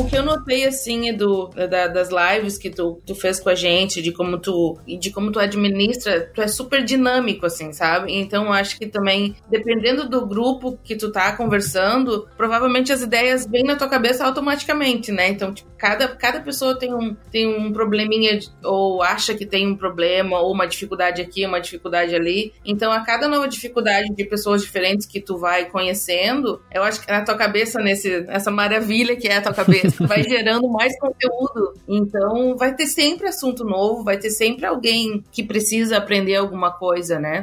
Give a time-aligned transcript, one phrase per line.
[0.00, 3.54] O que eu notei, assim, Edu, da, das lives que tu, tu fez com a
[3.54, 8.10] gente, de como tu de como tu administra, tu é super dinâmico, assim, sabe?
[8.14, 13.62] Então acho que também, dependendo do grupo que tu tá conversando, provavelmente as ideias vêm
[13.62, 15.28] na tua cabeça automaticamente, né?
[15.28, 19.76] Então, tipo, cada, cada pessoa tem um, tem um probleminha, ou acha que tem um
[19.76, 22.54] problema, ou uma dificuldade aqui, uma dificuldade ali.
[22.64, 27.10] Então, a cada nova dificuldade de pessoas diferentes que tu vai conhecendo, eu acho que
[27.10, 31.74] na tua cabeça, nesse, nessa maravilha que é a tua cabeça, vai gerando mais conteúdo.
[31.88, 37.18] Então, vai ter sempre assunto novo, vai ter sempre alguém que precisa aprender alguma coisa,
[37.18, 37.42] né?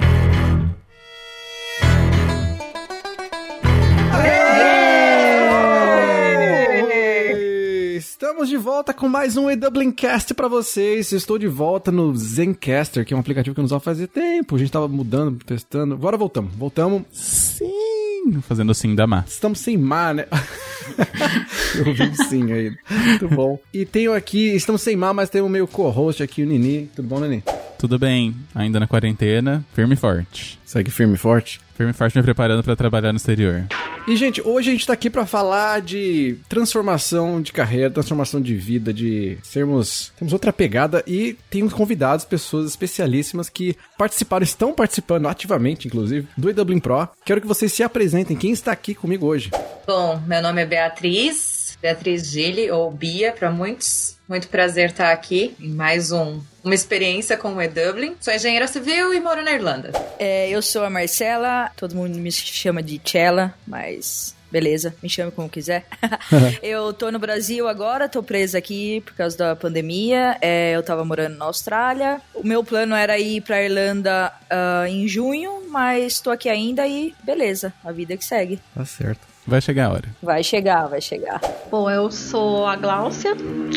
[7.97, 11.11] Estamos de volta com mais um E-Dublincast pra vocês.
[11.11, 14.55] Estou de volta no Zencaster, que é um aplicativo que eu não usava fazia tempo.
[14.55, 15.95] A gente tava mudando, testando.
[15.95, 16.53] Agora voltamos.
[16.55, 17.03] Voltamos.
[17.11, 17.96] Sim!
[18.41, 19.25] Fazendo sim da mar.
[19.27, 20.25] Estamos sem mar, né?
[21.75, 22.75] eu ouvi um sim aí.
[22.89, 23.59] Muito bom.
[23.73, 26.89] E tenho aqui, estamos sem mar, mas tem o meu co-host aqui, o Nini.
[26.95, 27.43] Tudo bom, Nini?
[27.77, 30.59] Tudo bem, ainda na quarentena, firme e forte.
[30.65, 31.61] Segue firme e forte?
[31.75, 33.65] Firme e forte me preparando para trabalhar no exterior.
[34.07, 38.55] E, gente, hoje a gente tá aqui para falar de transformação de carreira, transformação de
[38.55, 40.13] vida, de sermos.
[40.17, 46.49] Temos outra pegada e temos convidados, pessoas especialíssimas que participaram, estão participando ativamente, inclusive, do
[46.49, 47.09] EWM Pro.
[47.25, 48.37] Quero que vocês se apresentem.
[48.37, 49.51] Quem está aqui comigo hoje?
[49.85, 54.17] Bom, meu nome é Beatriz, Beatriz Gili, ou Bia para muitos.
[54.27, 58.17] Muito prazer estar aqui em mais um uma experiência com o E-Dublin.
[58.19, 59.91] Sou engenheira civil e moro na Irlanda.
[60.19, 65.31] É, eu sou a Marcela, todo mundo me chama de Chela, mas beleza, me chame
[65.31, 65.85] como quiser.
[66.61, 70.37] eu tô no Brasil agora, tô presa aqui por causa da pandemia.
[70.41, 72.21] É, eu tava morando na Austrália.
[72.33, 77.15] O meu plano era ir pra Irlanda uh, em junho, mas tô aqui ainda e
[77.23, 78.59] beleza, a vida que segue.
[78.75, 79.36] Tá certo.
[79.47, 80.09] Vai chegar a hora.
[80.21, 81.39] Vai chegar, vai chegar.
[81.71, 83.31] Bom, eu sou a Gláucia.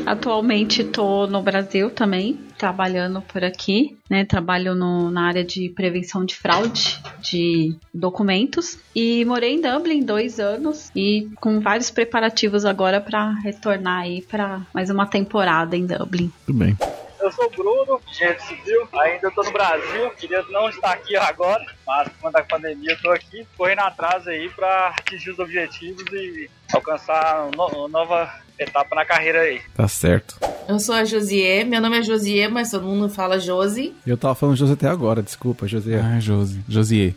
[0.04, 4.24] Atualmente tô no Brasil também, trabalhando por aqui, né?
[4.24, 10.40] Trabalho no, na área de prevenção de fraude de documentos e morei em Dublin dois
[10.40, 16.32] anos e com vários preparativos agora para retornar aí para mais uma temporada em Dublin.
[16.46, 16.76] Tudo bem.
[17.20, 21.64] Eu sou o Bruno, engenheiro civil, ainda estou no Brasil, queria não estar aqui agora,
[21.86, 27.50] mas quando a pandemia estou aqui, correndo atrás aí para atingir os objetivos e alcançar
[27.54, 29.60] uma nova etapa na carreira aí.
[29.74, 30.38] Tá certo.
[30.68, 33.94] Eu sou a Josie, meu nome é Josie, mas todo mundo fala Josi.
[34.06, 35.96] Eu tava falando Josi até agora, desculpa, Josie.
[35.96, 36.60] Ah, Josi.
[36.68, 37.16] Josie.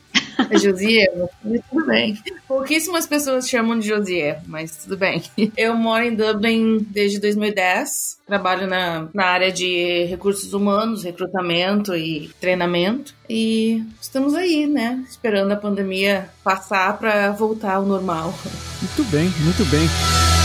[1.45, 2.17] É tudo bem.
[2.47, 5.23] Pouquíssimas pessoas chamam de Josie, mas tudo bem.
[5.57, 8.19] Eu moro em Dublin desde 2010.
[8.25, 13.13] Trabalho na, na área de recursos humanos, recrutamento e treinamento.
[13.29, 15.03] E estamos aí, né?
[15.09, 18.33] Esperando a pandemia passar para voltar ao normal.
[18.81, 20.42] Muito bem, muito bem.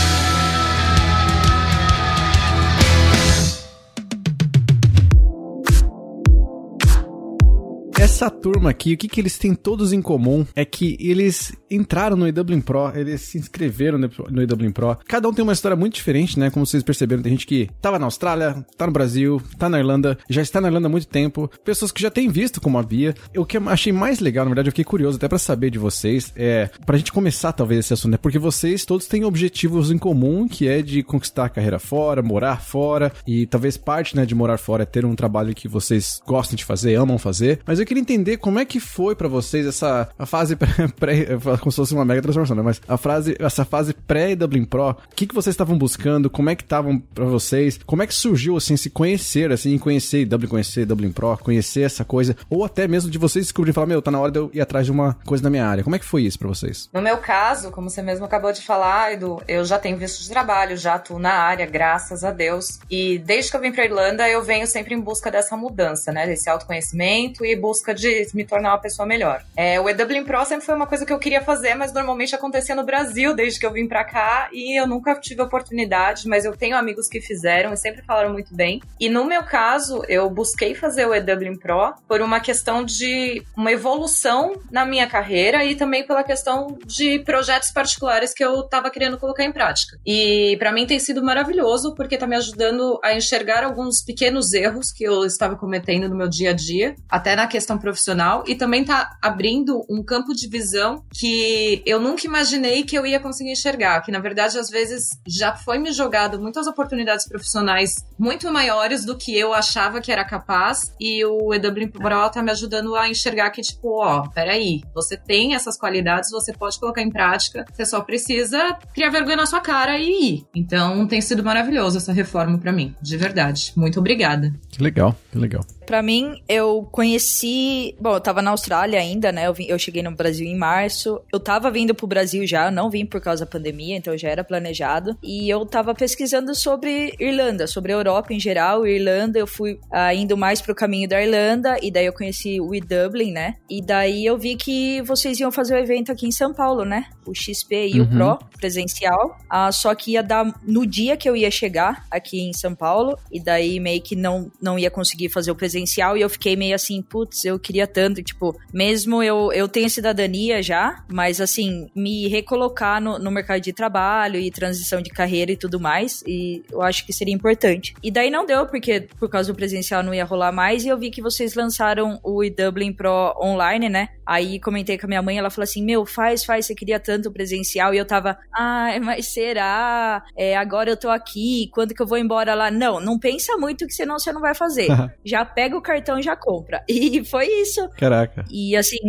[8.19, 12.17] Essa turma aqui, o que, que eles têm todos em comum é que eles entraram
[12.17, 14.97] no EWM Pro, eles se inscreveram no EWM Pro.
[15.07, 16.49] Cada um tem uma história muito diferente, né?
[16.49, 20.17] Como vocês perceberam, tem gente que tava na Austrália, tá no Brasil, tá na Irlanda,
[20.29, 21.49] já está na Irlanda há muito tempo.
[21.63, 23.15] Pessoas que já têm visto como a Bia.
[23.37, 25.79] O que eu achei mais legal, na verdade, eu fiquei curioso até para saber de
[25.79, 28.17] vocês, é pra gente começar talvez esse assunto, né?
[28.17, 32.61] Porque vocês todos têm objetivos em comum, que é de conquistar a carreira fora, morar
[32.61, 36.57] fora, e talvez parte, né, de morar fora é ter um trabalho que vocês gostam
[36.57, 37.61] de fazer, amam fazer.
[37.65, 40.67] Mas eu queria entender como é que foi para vocês essa a fase pré,
[40.99, 41.25] pré,
[41.61, 42.63] como se fosse uma mega transformação, né?
[42.63, 46.29] Mas a frase, essa fase pré Dublin Pro, o que, que vocês estavam buscando?
[46.29, 47.79] Como é que estavam para vocês?
[47.85, 52.03] Como é que surgiu assim se conhecer, assim, conhecer Dublin, conhecer Dublin Pro, conhecer essa
[52.03, 54.49] coisa, ou até mesmo de vocês descobrirem e falar, meu, tá na hora de eu
[54.53, 55.83] ir atrás de uma coisa na minha área.
[55.83, 56.89] Como é que foi isso para vocês?
[56.91, 60.29] No meu caso, como você mesmo acabou de falar, Edu, eu já tenho visto de
[60.29, 62.79] trabalho, já atuo na área, graças a Deus.
[62.89, 66.25] E desde que eu vim para Irlanda, eu venho sempre em busca dessa mudança, né?
[66.25, 69.43] Desse autoconhecimento e busca de me tornar uma pessoa melhor.
[69.55, 72.75] É, o EWM Pro sempre foi uma coisa que eu queria fazer, mas normalmente acontecia
[72.75, 76.55] no Brasil desde que eu vim para cá e eu nunca tive oportunidade, mas eu
[76.55, 78.81] tenho amigos que fizeram e sempre falaram muito bem.
[78.99, 83.71] E no meu caso, eu busquei fazer o EWM Pro por uma questão de uma
[83.71, 89.17] evolução na minha carreira e também pela questão de projetos particulares que eu tava querendo
[89.17, 89.97] colocar em prática.
[90.05, 94.91] E para mim tem sido maravilhoso porque tá me ajudando a enxergar alguns pequenos erros
[94.91, 98.83] que eu estava cometendo no meu dia a dia, até na questão profissional e também
[98.83, 104.01] tá abrindo um campo de visão que eu nunca imaginei que eu ia conseguir enxergar.
[104.01, 109.17] Que na verdade, às vezes, já foi me jogado muitas oportunidades profissionais muito maiores do
[109.17, 110.93] que eu achava que era capaz.
[110.99, 115.55] E o EW Pro tá me ajudando a enxergar que, tipo, ó, peraí, você tem
[115.55, 119.97] essas qualidades, você pode colocar em prática, você só precisa criar vergonha na sua cara
[119.97, 120.47] e ir.
[120.53, 123.71] Então tem sido maravilhoso essa reforma para mim, de verdade.
[123.75, 124.53] Muito obrigada.
[124.69, 125.65] Que legal, que legal.
[125.85, 127.68] Pra mim, eu conheci.
[127.99, 129.47] Bom, eu tava na Austrália ainda, né?
[129.47, 131.21] Eu, vim, eu cheguei no Brasil em março.
[131.31, 134.29] Eu tava vindo pro Brasil já, eu não vim por causa da pandemia, então já
[134.29, 135.17] era planejado.
[135.21, 138.85] E eu tava pesquisando sobre Irlanda, sobre a Europa em geral.
[138.85, 142.71] Irlanda, eu fui ah, indo mais pro caminho da Irlanda, e daí eu conheci o
[142.79, 143.55] Dublin, né?
[143.69, 147.05] E daí eu vi que vocês iam fazer o evento aqui em São Paulo, né?
[147.25, 148.05] O XP e uhum.
[148.05, 149.37] o Pro presencial.
[149.49, 153.17] Ah, só que ia dar no dia que eu ia chegar aqui em São Paulo,
[153.31, 156.75] e daí meio que não, não ia conseguir fazer o presencial e eu fiquei meio
[156.75, 162.27] assim, putz, eu queria tanto, tipo, mesmo eu, eu tenho cidadania já, mas assim, me
[162.27, 166.81] recolocar no, no mercado de trabalho e transição de carreira e tudo mais, e eu
[166.81, 167.93] acho que seria importante.
[168.01, 170.97] E daí não deu, porque por causa do presencial não ia rolar mais, e eu
[170.97, 174.09] vi que vocês lançaram o Dublin Pro online, né?
[174.29, 177.31] Aí comentei com a minha mãe, ela falou assim: Meu, faz, faz, você queria tanto
[177.31, 177.95] presencial.
[177.95, 180.23] E eu tava, ai, mas será?
[180.37, 182.69] É, agora eu tô aqui, quando que eu vou embora lá?
[182.69, 184.87] Não, não pensa muito que senão você não vai fazer.
[185.25, 186.83] já pega o cartão e já compra.
[186.99, 187.89] E foi isso.
[187.97, 188.43] Caraca.
[188.51, 188.99] E assim,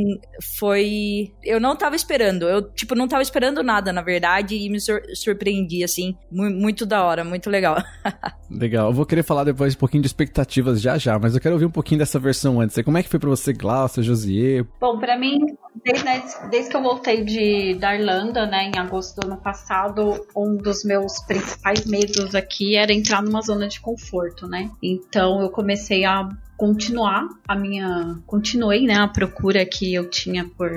[0.58, 1.32] foi.
[1.42, 2.48] Eu não tava esperando.
[2.48, 6.16] Eu, tipo, não tava esperando nada, na verdade, e me sur surpreendi, assim.
[6.30, 7.76] Muito da hora, muito legal.
[8.48, 8.88] legal.
[8.88, 11.66] Eu vou querer falar depois um pouquinho de expectativas já já, mas eu quero ouvir
[11.66, 12.80] um pouquinho dessa versão antes.
[12.82, 14.64] Como é que foi pra você, Glaucia, Josier?
[14.80, 19.20] Bom, pra mim, desde, né, desde que eu voltei de, da Irlanda, né, em agosto
[19.20, 24.46] do ano passado, um dos meus principais medos aqui era entrar numa zona de conforto,
[24.46, 24.70] né?
[24.82, 28.18] Então eu comecei a continuar a minha.
[28.26, 30.70] Continuei, né, a procura que eu tinha por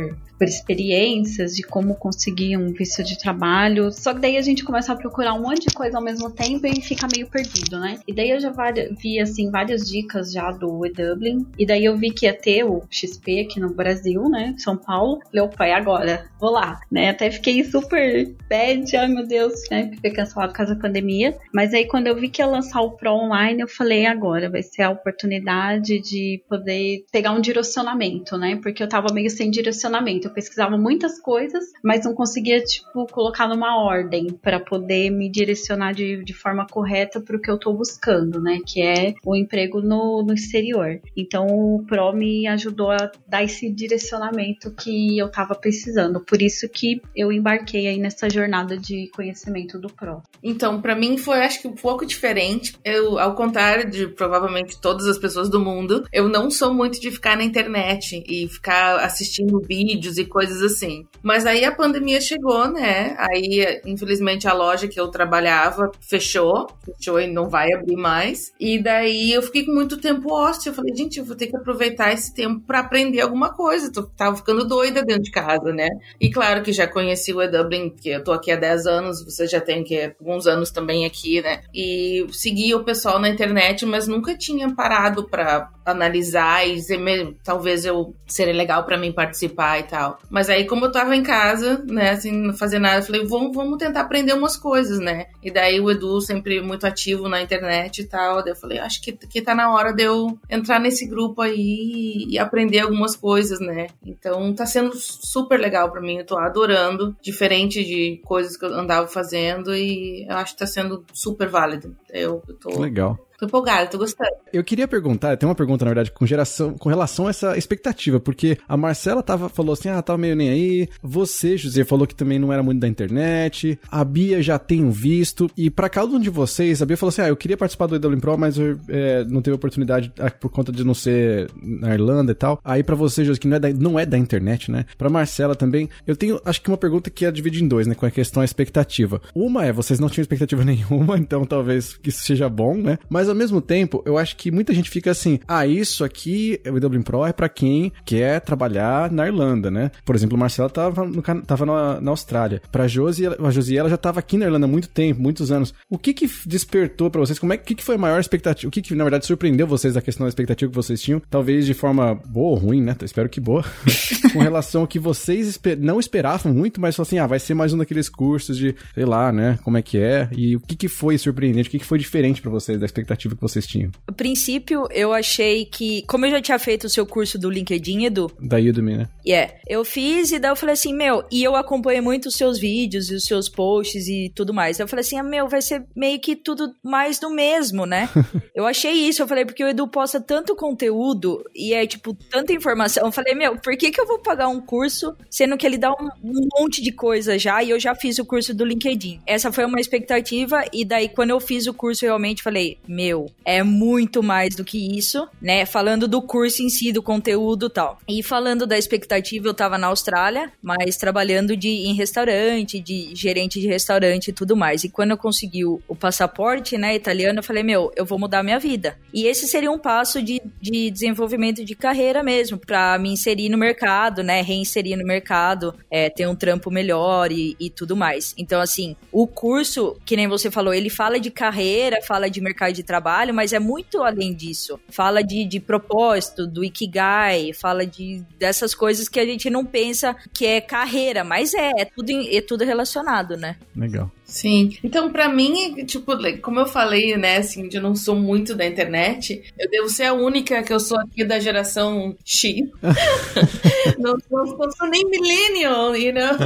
[0.44, 3.90] por experiências de como conseguir um visto de trabalho.
[3.94, 6.68] Só que daí a gente começa a procurar um monte de coisa ao mesmo tempo
[6.68, 8.00] e fica meio perdido, né?
[8.06, 8.52] E daí eu já
[8.92, 11.48] vi, assim, várias dicas já do E-Dublin.
[11.58, 14.54] E daí eu vi que ia ter o XP aqui no Brasil, né?
[14.58, 15.22] São Paulo.
[15.32, 16.26] Falei, opa, e agora?
[16.42, 17.12] Vou lá, né?
[17.12, 19.92] Até fiquei super bad, ai meu Deus, né?
[20.02, 21.38] Foi cancelado por causa da pandemia.
[21.54, 24.62] Mas aí quando eu vi que ia lançar o Pro Online, eu falei, agora vai
[24.62, 28.60] ser a oportunidade de poder pegar um direcionamento, né?
[28.62, 33.82] Porque eu tava meio sem direcionamento pesquisava muitas coisas, mas não conseguia, tipo, colocar numa
[33.82, 38.42] ordem para poder me direcionar de, de forma correta para o que eu tô buscando,
[38.42, 38.60] né?
[38.66, 41.00] Que é o emprego no, no exterior.
[41.16, 46.20] Então o Pro me ajudou a dar esse direcionamento que eu tava precisando.
[46.20, 50.22] Por isso que eu embarquei aí nessa jornada de conhecimento do Pro.
[50.42, 52.76] Então, para mim foi, acho que um pouco diferente.
[52.84, 57.12] Eu, ao contrário de provavelmente todas as pessoas do mundo, eu não sou muito de
[57.12, 61.06] ficar na internet e ficar assistindo vídeos vídeos e coisas assim.
[61.22, 63.16] Mas aí a pandemia chegou, né?
[63.18, 68.52] Aí, infelizmente, a loja que eu trabalhava fechou, fechou e não vai abrir mais.
[68.60, 70.70] E daí eu fiquei com muito tempo ósseo.
[70.70, 73.92] Eu falei, gente, eu vou ter que aproveitar esse tempo para aprender alguma coisa.
[74.18, 75.88] Tava ficando doida dentro de casa, né?
[76.20, 79.48] E claro que já conheci o E-Dublin, que eu tô aqui há 10 anos, você
[79.48, 81.62] já tem que alguns anos também aqui, né?
[81.74, 87.00] E segui o pessoal na internet, mas nunca tinha parado para analisar e dizer,
[87.44, 90.20] talvez eu seria legal para mim participar e tal tal.
[90.30, 93.56] Mas aí, como eu tava em casa, né, assim, não fazia nada, eu falei, vamos,
[93.56, 95.28] vamos tentar aprender umas coisas, né?
[95.42, 98.42] E daí o Edu sempre muito ativo na internet e tal.
[98.44, 102.26] Daí eu falei, acho que, que tá na hora de eu entrar nesse grupo aí
[102.28, 103.88] e aprender algumas coisas, né?
[104.06, 108.74] Então tá sendo super legal para mim, eu tô adorando, diferente de coisas que eu
[108.74, 111.96] andava fazendo e eu acho que tá sendo super válido.
[112.10, 112.80] Eu, eu tô.
[112.80, 113.18] Legal.
[113.44, 114.30] Tô empolgada, tô gostando.
[114.54, 118.20] Eu queria perguntar, tem uma pergunta, na verdade, com geração, com relação a essa expectativa,
[118.20, 120.90] porque a Marcela tava, falou assim, ah, tava meio nem aí.
[121.02, 123.78] Você, José, falou que também não era muito da internet.
[123.92, 125.50] A Bia já tem um visto.
[125.58, 127.96] E para cada um de vocês, a Bia falou assim, ah, eu queria participar do
[127.96, 131.94] EW Pro, mas eu é, não teve oportunidade ah, por conta de não ser na
[131.94, 132.62] Irlanda e tal.
[132.64, 134.86] Aí para você, José, que não é, da, não é da internet, né?
[134.98, 137.94] Pra Marcela também, eu tenho, acho que uma pergunta que é dividida em dois, né?
[137.94, 139.22] Com a questão da expectativa.
[139.36, 142.98] Uma é, vocês não tinham expectativa nenhuma, então talvez isso seja bom, né?
[143.10, 146.78] Mas ao mesmo tempo, eu acho que muita gente fica assim: ah, isso aqui, o
[146.78, 149.92] EW Pro é para quem quer trabalhar na Irlanda, né?
[150.06, 152.62] Por exemplo, o Marcelo tava, no, tava na, na Austrália.
[152.72, 155.74] Pra Josi, a Josi, ela já tava aqui na Irlanda há muito tempo, muitos anos.
[155.90, 157.40] O que que despertou para vocês?
[157.40, 158.68] Como é que, que foi a maior expectativa?
[158.70, 161.22] O que que, na verdade, surpreendeu vocês da questão da expectativa que vocês tinham?
[161.30, 162.96] Talvez de forma boa ou ruim, né?
[163.02, 163.64] Espero que boa.
[164.32, 167.74] com relação ao que vocês esper não esperavam muito, mas assim, ah, vai ser mais
[167.74, 169.58] um daqueles cursos de, sei lá, né?
[169.64, 170.30] Como é que é?
[170.32, 171.70] E o que que foi surpreendente?
[171.70, 173.13] O que que foi diferente para vocês da expectativa?
[173.14, 173.92] Expectativa que vocês tinham?
[174.08, 178.06] A princípio, eu achei que, como eu já tinha feito o seu curso do LinkedIn,
[178.06, 179.10] Edu, Da Udemy, né?
[179.26, 179.54] Yeah.
[179.68, 183.10] Eu fiz e daí eu falei assim, meu, e eu acompanhei muito os seus vídeos
[183.10, 184.80] e os seus posts e tudo mais.
[184.80, 188.10] Eu falei assim, ah, meu, vai ser meio que tudo mais do mesmo, né?
[188.54, 192.54] eu achei isso, eu falei, porque o Edu posta tanto conteúdo e é, tipo, tanta
[192.54, 193.06] informação.
[193.06, 195.92] Eu falei, meu, por que que eu vou pagar um curso, sendo que ele dá
[195.92, 199.22] um, um monte de coisa já e eu já fiz o curso do LinkedIn?
[199.26, 203.03] Essa foi uma expectativa e daí quando eu fiz o curso, realmente falei, meu,
[203.46, 205.66] é muito mais do que isso, né?
[205.66, 208.00] Falando do curso em si, do conteúdo tal.
[208.08, 213.60] E falando da expectativa, eu tava na Austrália, mas trabalhando de, em restaurante, de gerente
[213.60, 214.84] de restaurante e tudo mais.
[214.84, 218.44] E quando eu consegui o, o passaporte, né, italiano, eu falei, meu, eu vou mudar
[218.44, 218.98] minha vida.
[219.14, 223.58] E esse seria um passo de, de desenvolvimento de carreira mesmo, pra me inserir no
[223.58, 228.34] mercado, né, reinserir no mercado, é, ter um trampo melhor e, e tudo mais.
[228.38, 232.74] Então, assim, o curso, que nem você falou, ele fala de carreira, fala de mercado
[232.74, 232.93] de trabalho,
[233.34, 234.80] mas é muito além disso.
[234.90, 240.16] Fala de, de propósito, do Ikigai, fala de dessas coisas que a gente não pensa
[240.34, 243.58] que é carreira, mas é, é tudo, é tudo relacionado, né?
[243.76, 244.12] Legal.
[244.34, 244.76] Sim.
[244.84, 246.12] Então, pra mim, tipo,
[246.42, 250.06] como eu falei, né, assim, de eu não sou muito da internet, eu devo ser
[250.06, 252.68] a única que eu sou aqui da geração X.
[254.00, 256.34] não, não, não sou nem millennial, you know?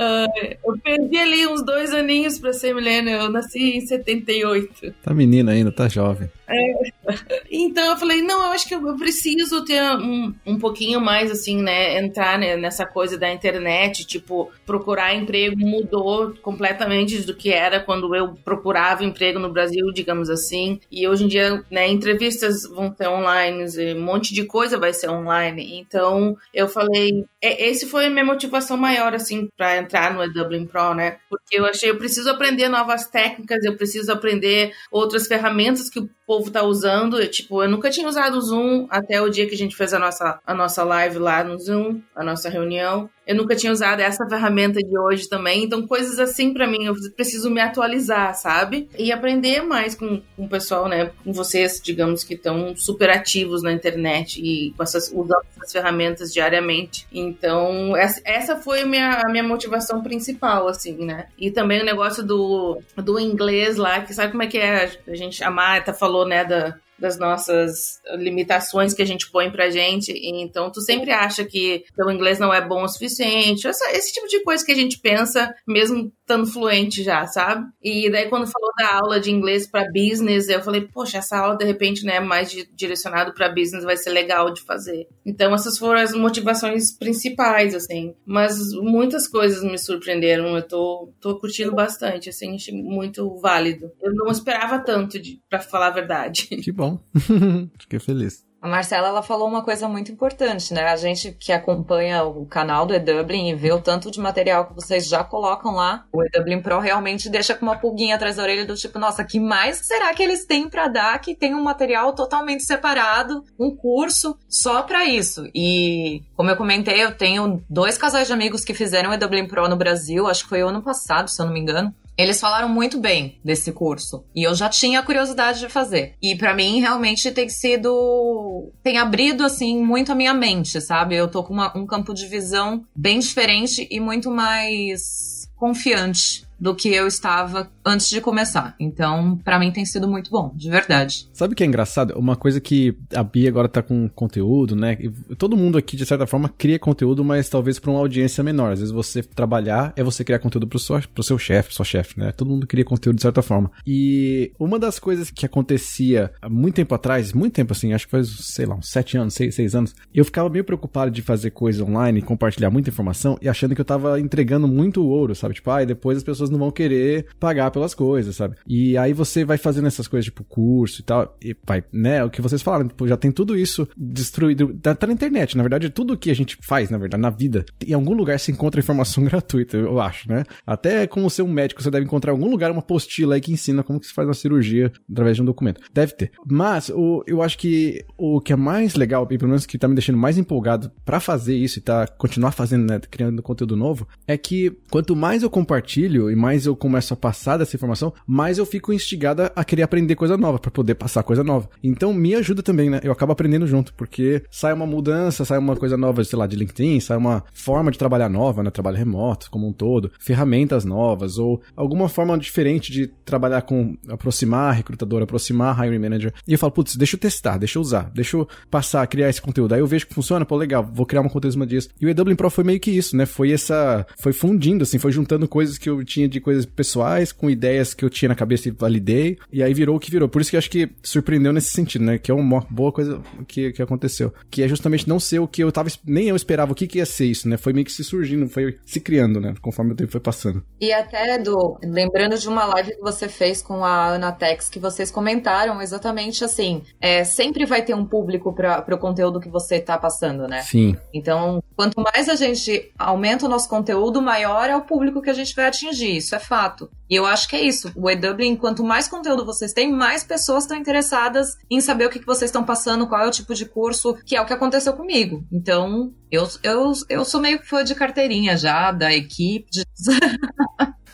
[0.00, 0.26] Ah,
[0.64, 3.22] eu perdi ali uns dois aninhos pra ser millennial.
[3.22, 4.94] Eu nasci em 78.
[5.02, 6.30] Tá menina ainda, tá jovem.
[7.50, 11.60] Então eu falei, não, eu acho que eu preciso ter um, um pouquinho mais, assim,
[11.60, 16.77] né, entrar nessa coisa da internet, tipo, procurar emprego mudou completamente
[17.24, 21.64] do que era quando eu procurava emprego no Brasil, digamos assim, e hoje em dia,
[21.70, 27.24] né, entrevistas vão ser online, um monte de coisa vai ser online, então eu falei,
[27.40, 31.58] é, esse foi a minha motivação maior, assim, para entrar no Dublin Pro, né, porque
[31.58, 36.50] eu achei, eu preciso aprender novas técnicas, eu preciso aprender outras ferramentas que o povo
[36.50, 37.18] tá usando.
[37.18, 39.94] Eu, tipo, eu nunca tinha usado o Zoom até o dia que a gente fez
[39.94, 43.08] a nossa, a nossa live lá no Zoom, a nossa reunião.
[43.28, 45.64] Eu nunca tinha usado essa ferramenta de hoje também.
[45.64, 48.88] Então, coisas assim pra mim, eu preciso me atualizar, sabe?
[48.98, 51.10] E aprender mais com, com o pessoal, né?
[51.22, 57.06] Com vocês, digamos, que estão super ativos na internet e essas, usando essas ferramentas diariamente.
[57.12, 61.26] Então, essa, essa foi a minha, a minha motivação principal, assim, né?
[61.36, 64.90] E também o negócio do, do inglês lá, que sabe como é que é?
[65.06, 69.70] A gente, a Marta falou, né, da, das nossas limitações que a gente põe pra
[69.70, 70.12] gente.
[70.12, 73.66] Então, tu sempre acha que o inglês não é bom o suficiente.
[73.66, 77.66] Essa- esse tipo de coisa que a gente pensa, mesmo estando fluente já, sabe?
[77.82, 81.56] E daí, quando falou da aula de inglês pra business, eu falei, poxa, essa aula,
[81.56, 85.06] de repente, né, mais di- direcionado pra business vai ser legal de fazer.
[85.24, 88.14] Então, essas foram as motivações principais, assim.
[88.26, 90.54] Mas muitas coisas me surpreenderam.
[90.56, 93.90] Eu tô, tô curtindo bastante, assim, muito válido.
[94.02, 96.46] Eu não esperava tanto, de, pra falar a verdade.
[96.48, 96.87] Que bom.
[97.78, 98.48] Fiquei feliz.
[98.60, 100.88] A Marcela, ela falou uma coisa muito importante, né?
[100.88, 104.74] A gente que acompanha o canal do E-Dublin e vê o tanto de material que
[104.74, 108.66] vocês já colocam lá, o E-Dublin Pro realmente deixa com uma pulguinha atrás da orelha
[108.66, 112.12] do tipo, nossa, que mais será que eles têm pra dar que tem um material
[112.14, 115.48] totalmente separado, um curso só pra isso?
[115.54, 119.68] E, como eu comentei, eu tenho dois casais de amigos que fizeram o E-Dublin Pro
[119.68, 121.94] no Brasil, acho que foi ano passado, se eu não me engano.
[122.18, 126.16] Eles falaram muito bem desse curso e eu já tinha curiosidade de fazer.
[126.20, 131.14] E pra mim realmente tem sido tem abrido assim muito a minha mente, sabe?
[131.14, 136.74] Eu tô com uma- um campo de visão bem diferente e muito mais confiante do
[136.74, 138.74] que eu estava antes de começar.
[138.78, 141.28] Então, pra mim tem sido muito bom, de verdade.
[141.32, 142.14] Sabe o que é engraçado?
[142.18, 144.98] Uma coisa que a Bia agora tá com conteúdo, né?
[145.36, 148.72] Todo mundo aqui, de certa forma, cria conteúdo, mas talvez pra uma audiência menor.
[148.72, 152.18] Às vezes você trabalhar é você criar conteúdo pro seu, pro seu chefe, sua chefe,
[152.18, 152.32] né?
[152.32, 153.70] Todo mundo cria conteúdo de certa forma.
[153.86, 158.10] E uma das coisas que acontecia há muito tempo atrás, muito tempo assim, acho que
[158.10, 161.50] faz, sei lá, uns sete anos, seis, seis anos, eu ficava meio preocupado de fazer
[161.50, 165.54] coisa online, compartilhar muita informação e achando que eu tava entregando muito ouro, sabe?
[165.54, 168.56] Tipo, ah, e depois as pessoas não vão querer pagar pelas coisas, sabe?
[168.66, 172.24] E aí você vai fazendo essas coisas, tipo, curso e tal, e vai, né?
[172.24, 174.74] O que vocês falaram, tipo, já tem tudo isso destruído.
[174.80, 177.64] Tá, tá na internet, na verdade, tudo que a gente faz, na verdade, na vida,
[177.86, 180.44] em algum lugar se encontra informação gratuita, eu acho, né?
[180.66, 183.52] Até como ser um médico, você deve encontrar em algum lugar uma apostila aí que
[183.52, 185.80] ensina como que se faz uma cirurgia através de um documento.
[185.92, 186.30] Deve ter.
[186.46, 189.88] Mas o, eu acho que o que é mais legal, e pelo menos que tá
[189.88, 194.06] me deixando mais empolgado pra fazer isso e tá continuar fazendo, né, criando conteúdo novo,
[194.26, 198.58] é que quanto mais eu compartilho e mais eu começo a passar dessa informação, mais
[198.58, 201.68] eu fico instigada a querer aprender coisa nova, para poder passar coisa nova.
[201.82, 203.00] Então me ajuda também, né?
[203.02, 206.56] Eu acabo aprendendo junto, porque sai uma mudança, sai uma coisa nova, sei lá, de
[206.56, 208.70] LinkedIn, sai uma forma de trabalhar nova, né?
[208.70, 214.74] Trabalho remoto como um todo, ferramentas novas, ou alguma forma diferente de trabalhar com aproximar
[214.74, 216.32] recrutador, aproximar hiring manager.
[216.46, 219.42] E eu falo, putz, deixa eu testar, deixa eu usar, deixa eu passar, criar esse
[219.42, 219.74] conteúdo.
[219.74, 221.88] Aí eu vejo que funciona, pô, legal, vou criar um conteúdo em cima disso.
[222.00, 223.26] E o EW Pro foi meio que isso, né?
[223.26, 224.06] Foi essa.
[224.18, 228.04] Foi fundindo, assim, foi juntando coisas que eu tinha de coisas pessoais com ideias que
[228.04, 229.38] eu tinha na cabeça e validei.
[229.52, 230.28] E aí virou o que virou.
[230.28, 232.18] Por isso que eu acho que surpreendeu nesse sentido, né?
[232.18, 234.32] Que é uma boa coisa que, que aconteceu.
[234.50, 235.88] Que é justamente não ser o que eu tava.
[236.04, 237.56] Nem eu esperava o que, que ia ser isso, né?
[237.56, 239.54] Foi meio que se surgindo, foi se criando, né?
[239.60, 240.62] Conforme o tempo foi passando.
[240.80, 244.78] E até, do lembrando de uma live que você fez com a Ana Tex, que
[244.78, 249.80] vocês comentaram exatamente assim: é, sempre vai ter um público para o conteúdo que você
[249.80, 250.62] tá passando, né?
[250.62, 250.96] Sim.
[251.12, 255.34] Então, quanto mais a gente aumenta o nosso conteúdo, maior é o público que a
[255.34, 256.17] gente vai atingir.
[256.18, 256.90] Isso é fato.
[257.08, 257.90] E eu acho que é isso.
[257.96, 262.18] O EW, quanto mais conteúdo vocês têm, mais pessoas estão interessadas em saber o que,
[262.18, 264.92] que vocês estão passando, qual é o tipo de curso, que é o que aconteceu
[264.92, 265.44] comigo.
[265.50, 269.70] Então, eu, eu, eu sou meio fã de carteirinha já, da equipe.
[269.70, 269.84] De...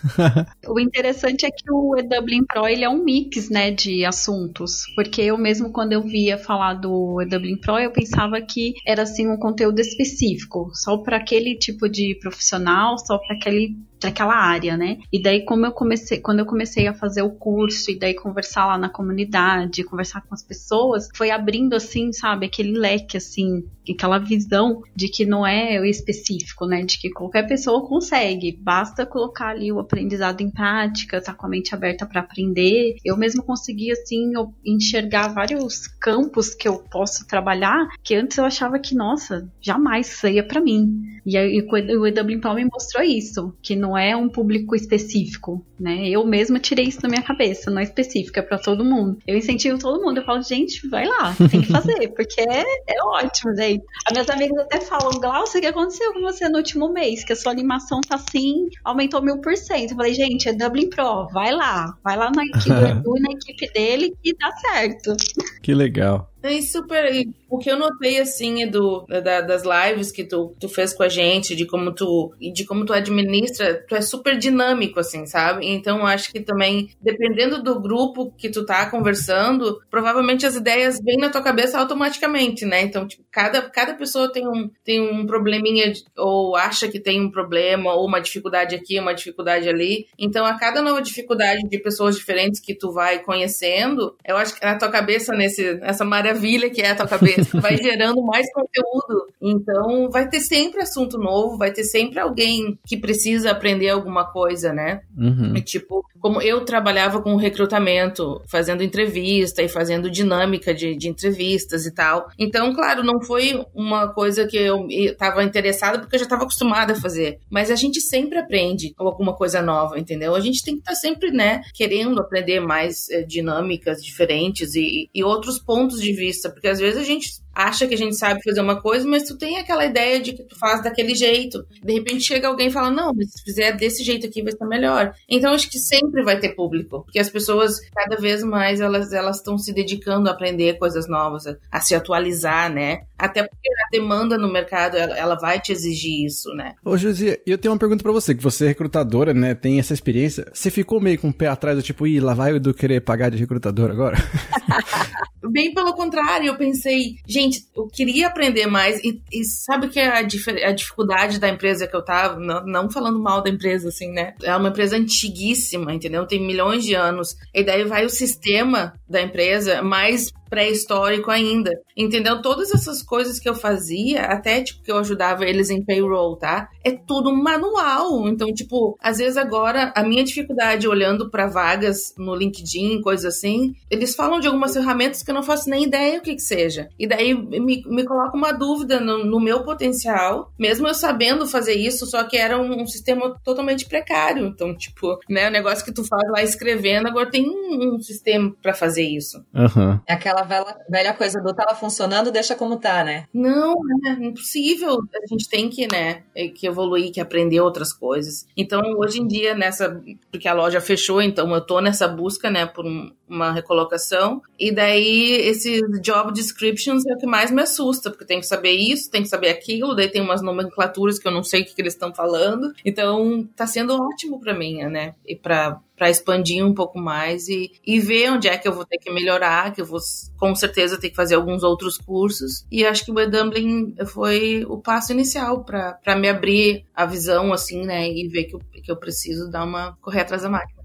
[0.68, 5.22] o interessante é que o EW Pro ele é um mix, né, de assuntos, porque
[5.22, 9.36] eu mesmo quando eu via falar do EW Pro, eu pensava que era assim um
[9.36, 14.98] conteúdo específico, só para aquele tipo de profissional, só para aquele daquela área, né?
[15.12, 18.66] E daí como eu comecei, quando eu comecei a fazer o curso e daí conversar
[18.66, 24.18] lá na comunidade, conversar com as pessoas, foi abrindo assim, sabe, aquele leque assim, aquela
[24.18, 26.82] visão de que não é específico, né?
[26.82, 31.48] De que qualquer pessoa consegue, basta colocar ali o aprendizado em prática, tá com a
[31.48, 32.96] mente aberta para aprender.
[33.04, 34.32] Eu mesmo consegui assim
[34.64, 40.46] enxergar vários campos que eu posso trabalhar, que antes eu achava que, nossa, jamais saía
[40.46, 41.02] para mim.
[41.24, 46.08] E aí o EW Impal me mostrou isso, que não é um público específico, né?
[46.08, 49.18] Eu mesma tirei isso da minha cabeça, não é específica é para todo mundo.
[49.26, 53.02] Eu incentivo todo mundo, eu falo, gente, vai lá, tem que fazer, porque é, é
[53.04, 53.82] ótimo, gente.
[54.06, 57.24] As minhas amigas até falam, Glaucia, o que aconteceu com você no último mês?
[57.24, 59.92] Que a sua animação tá assim, aumentou mil por cento.
[59.92, 62.70] Eu falei, gente, é Dublin Pro, vai lá, vai lá na equipe
[63.24, 65.16] na equipe dele e dá certo.
[65.62, 66.33] Que legal.
[66.44, 67.10] É super.
[67.48, 71.08] O que eu notei, assim, Edu, da, das lives que tu, tu fez com a
[71.08, 72.34] gente, de como tu.
[72.38, 75.66] de como tu administra, tu é super dinâmico, assim, sabe?
[75.66, 81.16] Então acho que também, dependendo do grupo que tu tá conversando, provavelmente as ideias vêm
[81.16, 82.82] na tua cabeça automaticamente, né?
[82.82, 87.30] Então, tipo, cada, cada pessoa tem um, tem um probleminha, ou acha que tem um
[87.30, 90.06] problema, ou uma dificuldade aqui, uma dificuldade ali.
[90.18, 94.64] Então, a cada nova dificuldade de pessoas diferentes que tu vai conhecendo, eu acho que
[94.64, 97.48] na tua cabeça, nesse, nessa maravilha maravilha que é a tua cabeça.
[97.60, 99.26] vai gerando mais conteúdo.
[99.40, 104.72] Então, vai ter sempre assunto novo, vai ter sempre alguém que precisa aprender alguma coisa,
[104.72, 105.00] né?
[105.16, 105.56] Uhum.
[105.56, 111.84] E, tipo, como eu trabalhava com recrutamento, fazendo entrevista e fazendo dinâmica de, de entrevistas
[111.84, 112.28] e tal.
[112.38, 116.94] Então, claro, não foi uma coisa que eu estava interessada porque eu já estava acostumada
[116.94, 117.38] a fazer.
[117.50, 120.34] Mas a gente sempre aprende alguma coisa nova, entendeu?
[120.34, 125.10] A gente tem que estar tá sempre, né, querendo aprender mais é, dinâmicas diferentes e,
[125.14, 128.42] e outros pontos de vista, porque às vezes a gente acha que a gente sabe
[128.42, 131.64] fazer uma coisa, mas tu tem aquela ideia de que tu faz daquele jeito.
[131.82, 134.66] De repente chega alguém e fala: "Não, mas se fizer desse jeito aqui vai estar
[134.66, 135.14] melhor".
[135.28, 139.36] Então acho que sempre vai ter público, porque as pessoas cada vez mais elas elas
[139.36, 143.02] estão se dedicando a aprender coisas novas, a, a, se atualizar, né?
[143.18, 146.74] Até porque a demanda no mercado ela, ela vai te exigir isso, né?
[146.84, 149.54] Ô Josi, eu tenho uma pergunta para você, que você é recrutadora, né?
[149.54, 150.46] Tem essa experiência.
[150.52, 153.00] Você ficou meio com o pé atrás do tipo, ih, lá vai o Edu querer
[153.00, 154.16] pagar de recrutador agora?
[155.50, 157.43] Bem pelo contrário, eu pensei, gente,
[157.76, 159.02] eu queria aprender mais.
[159.02, 162.90] E, e sabe que é a, a, dificuldade da empresa que eu tava, não, não,
[162.90, 164.34] falando mal da empresa, assim, né?
[164.42, 166.26] É uma empresa antiguíssima, entendeu?
[166.26, 167.36] Tem milhões de anos.
[167.52, 171.72] E daí vai o sistema da empresa mais pré-histórico ainda.
[171.96, 172.40] Entendeu?
[172.40, 176.68] Todas essas coisas que eu fazia, até tipo que eu ajudava eles em payroll, tá?
[176.84, 178.28] É tudo manual.
[178.28, 183.74] Então, tipo, às vezes agora a minha dificuldade olhando para vagas no LinkedIn, coisas assim,
[183.90, 186.88] eles falam de algumas ferramentas que eu não faço nem ideia o que que seja.
[186.96, 191.74] E daí me, me coloca uma dúvida no, no meu potencial, mesmo eu sabendo fazer
[191.74, 194.46] isso, só que era um, um, sistema totalmente precário.
[194.46, 198.54] Então, tipo, né, o negócio que tu faz lá escrevendo, agora tem um, um sistema
[198.62, 199.44] para fazer isso.
[199.52, 199.98] Uhum.
[200.08, 203.26] Aquela velha, velha coisa do tava funcionando, deixa como tá, né?
[203.32, 203.74] Não,
[204.06, 204.98] é impossível.
[205.14, 208.46] A gente tem que, né, é, que evoluir, que aprender outras coisas.
[208.56, 210.00] Então, hoje em dia, nessa.
[210.30, 214.42] Porque a loja fechou, então eu tô nessa busca, né, por um, uma recolocação.
[214.58, 218.72] E daí, esses job descriptions é o que mais me assusta, porque tem que saber
[218.72, 221.74] isso, tem que saber aquilo, daí tem umas nomenclaturas que eu não sei o que,
[221.74, 222.72] que eles estão falando.
[222.84, 225.14] Então, tá sendo ótimo para mim, né?
[225.26, 228.84] E para para expandir um pouco mais e, e ver onde é que eu vou
[228.84, 230.00] ter que melhorar, que eu vou
[230.36, 232.66] com certeza ter que fazer alguns outros cursos.
[232.70, 237.84] E acho que o Dumpling foi o passo inicial para me abrir a visão, assim,
[237.84, 240.82] né, e ver que eu, que eu preciso dar uma correr atrás da máquina.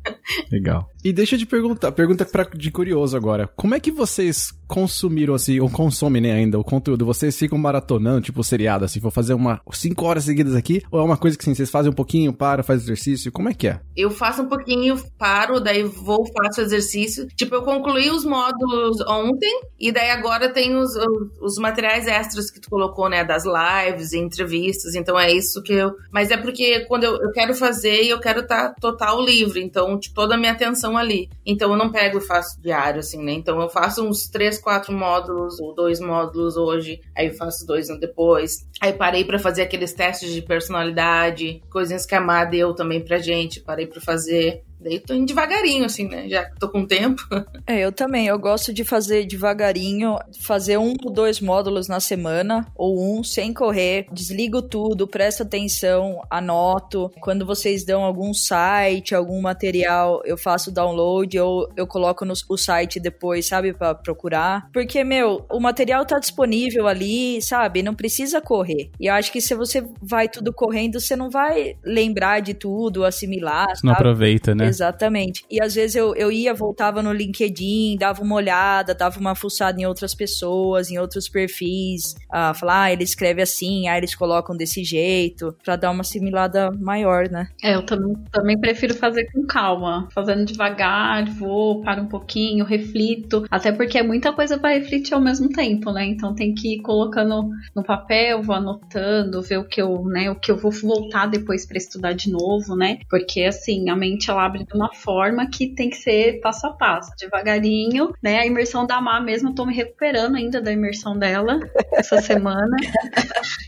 [0.52, 0.88] Legal.
[1.04, 3.50] E deixa te perguntar, pergunta pra, de curioso agora.
[3.56, 7.06] Como é que vocês consumiram, assim, ou consomem né, ainda o conteúdo?
[7.06, 10.84] Vocês ficam maratonando, tipo seriado, assim, vou fazer uma cinco horas seguidas aqui?
[10.92, 13.32] Ou é uma coisa que, assim, vocês fazem um pouquinho, param, faz exercício?
[13.32, 13.80] Como é que é?
[13.96, 17.28] Eu faço um pouquinho, paro, daí vou, faço exercício.
[17.28, 22.52] Tipo, eu concluí os módulos ontem, e daí agora tem os, os, os materiais extras
[22.52, 25.94] que tu colocou, né, das lives, entrevistas, então é isso que eu...
[26.12, 29.98] Mas é porque quando eu, eu quero fazer, eu quero estar tá total livre, então
[29.98, 31.30] tipo, toda a minha atenção ali.
[31.46, 33.34] Então eu não pego e faço diário, assim, né?
[33.34, 37.88] Então eu faço uns três, quatro módulos, ou dois módulos hoje, aí eu faço dois
[38.00, 38.68] depois.
[38.82, 43.18] Aí parei para fazer aqueles testes de personalidade, coisinhas que a Má deu também pra
[43.18, 44.64] gente, parei para fazer.
[44.80, 46.28] Daí tô indo devagarinho, assim, né?
[46.30, 47.22] Já que tô com tempo.
[47.68, 48.28] É, eu também.
[48.28, 53.54] Eu gosto de fazer devagarinho, fazer um ou dois módulos na semana, ou um sem
[53.54, 54.08] correr.
[54.12, 57.12] Desligo tudo, presto atenção, anoto.
[57.20, 62.58] Quando vocês dão algum site, algum material, eu faço download ou eu coloco no o
[62.58, 64.70] site depois, sabe, para procurar.
[64.72, 67.84] Porque, meu, o material tá disponível ali, sabe?
[67.84, 68.90] Não precisa correr.
[69.00, 73.04] E eu acho que se você vai tudo correndo, você não vai lembrar de tudo,
[73.04, 73.68] assimilar.
[73.84, 74.69] Não aproveita, né?
[74.70, 75.44] Exatamente.
[75.50, 79.80] E às vezes eu, eu ia, voltava no LinkedIn, dava uma olhada, dava uma fuçada
[79.82, 84.56] em outras pessoas, em outros perfis, ah, falar, ah, ele escreve assim, ah, eles colocam
[84.56, 87.50] desse jeito, para dar uma assimilada maior, né?
[87.62, 93.46] É, eu também, também prefiro fazer com calma, fazendo devagar, vou, paro um pouquinho, reflito,
[93.50, 96.06] até porque é muita coisa para refletir ao mesmo tempo, né?
[96.06, 100.36] Então tem que ir colocando no papel, vou anotando, ver o que eu, né, o
[100.36, 103.00] que eu vou voltar depois para estudar de novo, né?
[103.10, 106.74] Porque assim, a mente ela abre de uma forma que tem que ser passo a
[106.74, 108.40] passo, devagarinho, né?
[108.40, 111.60] A imersão da Má mesmo, eu tô me recuperando ainda da imersão dela
[111.94, 112.76] essa semana.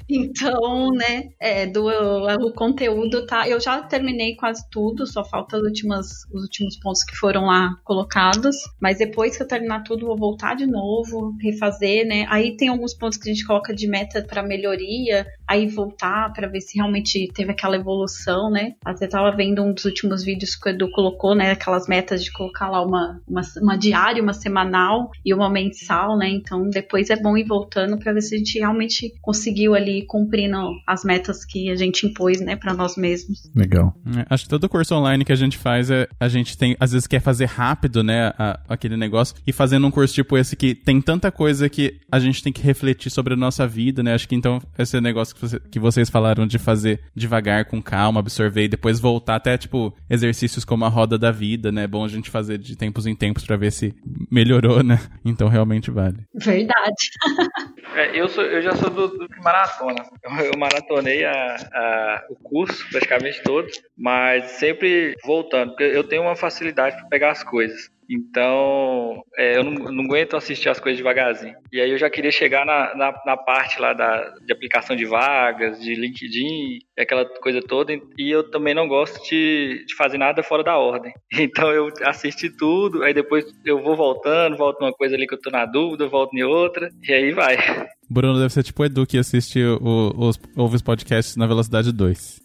[0.09, 5.63] então, né, é, do o conteúdo tá, eu já terminei quase tudo, só falta as
[5.63, 10.17] últimas, os últimos pontos que foram lá colocados, mas depois que eu terminar tudo, vou
[10.17, 12.25] voltar de novo, refazer, né?
[12.29, 16.47] Aí tem alguns pontos que a gente coloca de meta para melhoria, aí voltar para
[16.47, 18.73] ver se realmente teve aquela evolução, né?
[18.83, 21.51] Até tava vendo um dos últimos vídeos que o Edu colocou, né?
[21.51, 26.29] Aquelas metas de colocar lá uma, uma, uma diária, uma semanal e uma mensal, né?
[26.29, 30.71] Então depois é bom ir voltando para ver se a gente realmente conseguiu ali cumprindo
[30.87, 33.49] as metas que a gente impôs, né, para nós mesmos.
[33.55, 33.93] Legal.
[34.17, 36.91] É, acho que todo curso online que a gente faz, é, a gente tem, às
[36.91, 40.73] vezes quer fazer rápido, né, a, aquele negócio, e fazendo um curso tipo esse que
[40.73, 44.13] tem tanta coisa que a gente tem que refletir sobre a nossa vida, né?
[44.13, 45.40] Acho que então esse negócio que,
[45.71, 50.65] que vocês falaram de fazer devagar, com calma, absorver e depois voltar até, tipo, exercícios
[50.65, 51.83] como a roda da vida, né?
[51.83, 53.93] É bom a gente fazer de tempos em tempos para ver se
[54.31, 54.99] melhorou, né?
[55.23, 56.25] Então realmente vale.
[56.33, 57.09] Verdade.
[57.95, 60.03] é, eu, sou, eu já sou do, do maratona.
[60.23, 66.23] Eu, eu maratonei a, a, o curso praticamente todo, mas sempre voltando, porque eu tenho
[66.23, 67.89] uma facilidade para pegar as coisas.
[68.09, 71.55] Então, é, eu não, não, aguento assistir as coisas devagarzinho.
[71.71, 75.05] E aí eu já queria chegar na, na, na, parte lá da, de aplicação de
[75.05, 77.93] vagas, de LinkedIn, aquela coisa toda.
[78.17, 81.13] E eu também não gosto de, de fazer nada fora da ordem.
[81.51, 85.41] Então eu assisti tudo, aí depois eu vou voltando, volto numa coisa ali que eu
[85.41, 87.57] tô na dúvida, volto em outra, e aí vai.
[88.11, 91.93] Bruno deve ser tipo o Edu que assiste o, os, ouve os podcasts na velocidade
[91.93, 92.41] 2.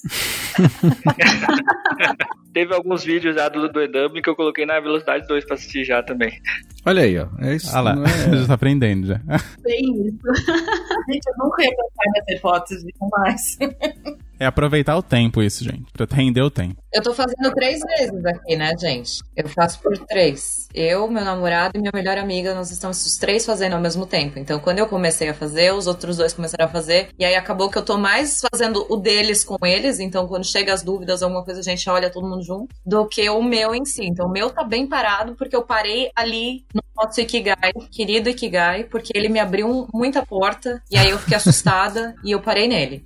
[2.54, 5.84] Teve alguns vídeos já do, do EW que eu coloquei na velocidade 2 pra assistir
[5.84, 6.40] já também.
[6.86, 7.26] Olha aí, ó.
[7.40, 7.76] É isso.
[7.76, 8.36] Ah lá, é...
[8.38, 9.20] já tá aprendendo já.
[9.60, 10.18] Bem isso.
[11.10, 13.58] Gente, eu nunca ia pensar nessa hipótese mais.
[14.38, 15.92] É aproveitar o tempo isso, gente.
[15.92, 16.76] Pra render o tempo.
[16.96, 19.20] Eu tô fazendo três vezes aqui, né, gente?
[19.36, 20.66] Eu faço por três.
[20.72, 24.38] Eu, meu namorado e minha melhor amiga, nós estamos os três fazendo ao mesmo tempo.
[24.38, 27.10] Então, quando eu comecei a fazer, os outros dois começaram a fazer.
[27.18, 30.00] E aí acabou que eu tô mais fazendo o deles com eles.
[30.00, 32.74] Então, quando chega as dúvidas, alguma coisa, a gente olha todo mundo junto.
[32.86, 34.06] Do que o meu em si.
[34.06, 38.84] Então, o meu tá bem parado, porque eu parei ali no nosso Ikigai, querido Ikigai,
[38.84, 40.82] porque ele me abriu muita porta.
[40.90, 43.04] E aí eu fiquei assustada e eu parei nele.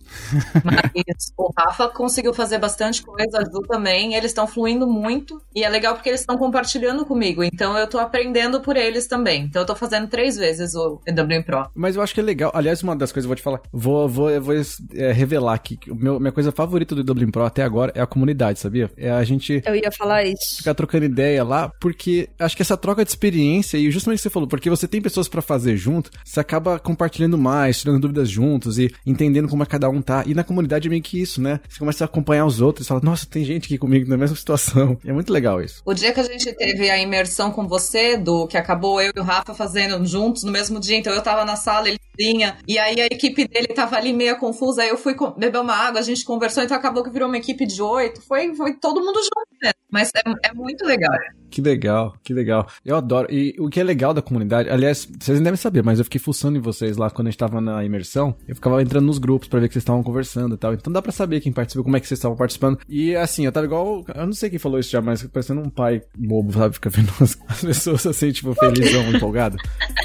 [0.62, 3.44] Mas o Rafa conseguiu fazer bastante coisa, a
[3.80, 7.86] também, eles estão fluindo muito e é legal porque eles estão compartilhando comigo, então eu
[7.86, 9.44] tô aprendendo por eles também.
[9.44, 11.70] Então eu tô fazendo três vezes o EWM Pro.
[11.74, 12.52] Mas eu acho que é legal.
[12.54, 14.54] Aliás, uma das coisas eu vou te falar, vou, vou, vou
[14.94, 18.06] é, revelar aqui que meu, minha coisa favorita do EWM Pro até agora é a
[18.06, 18.90] comunidade, sabia?
[18.98, 19.62] É a gente.
[19.64, 20.58] Eu ia falar isso.
[20.58, 24.22] Ficar trocando ideia lá, porque acho que essa troca de experiência, e justamente o que
[24.24, 28.28] você falou, porque você tem pessoas para fazer junto, você acaba compartilhando mais, tirando dúvidas
[28.28, 30.22] juntos e entendendo como é cada um tá.
[30.26, 31.60] E na comunidade é meio que isso, né?
[31.68, 34.36] Você começa a acompanhar os outros e fala, nossa, tem gente aqui comigo na mesma
[34.36, 34.98] situação.
[35.04, 35.82] É muito legal isso.
[35.84, 39.20] O dia que a gente teve a imersão com você, do que acabou eu e
[39.20, 42.78] o Rafa fazendo juntos no mesmo dia, então eu tava na sala, ele vinha, e
[42.78, 46.02] aí a equipe dele tava ali meio confusa, aí eu fui beber uma água, a
[46.02, 48.20] gente conversou, então acabou que virou uma equipe de oito.
[48.22, 49.72] Foi, foi todo mundo junto, né?
[49.90, 51.10] Mas é, é muito legal.
[51.50, 52.66] Que legal, que legal.
[52.84, 53.26] Eu adoro.
[53.30, 56.56] E o que é legal da comunidade, aliás, vocês devem saber, mas eu fiquei fuçando
[56.56, 58.36] em vocês lá quando a gente tava na imersão.
[58.46, 60.72] Eu ficava entrando nos grupos para ver que vocês estavam conversando e tal.
[60.72, 62.78] Então dá para saber quem participou, como é que vocês estavam participando.
[62.88, 64.04] E assim, eu tava igual.
[64.14, 66.74] Eu não sei quem falou isso já, mas parecendo um pai bobo, sabe?
[66.74, 69.56] Fica vendo as, as pessoas assim, tipo, felizão, empolgado.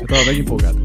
[0.01, 0.81] Eu tava bem empolgado.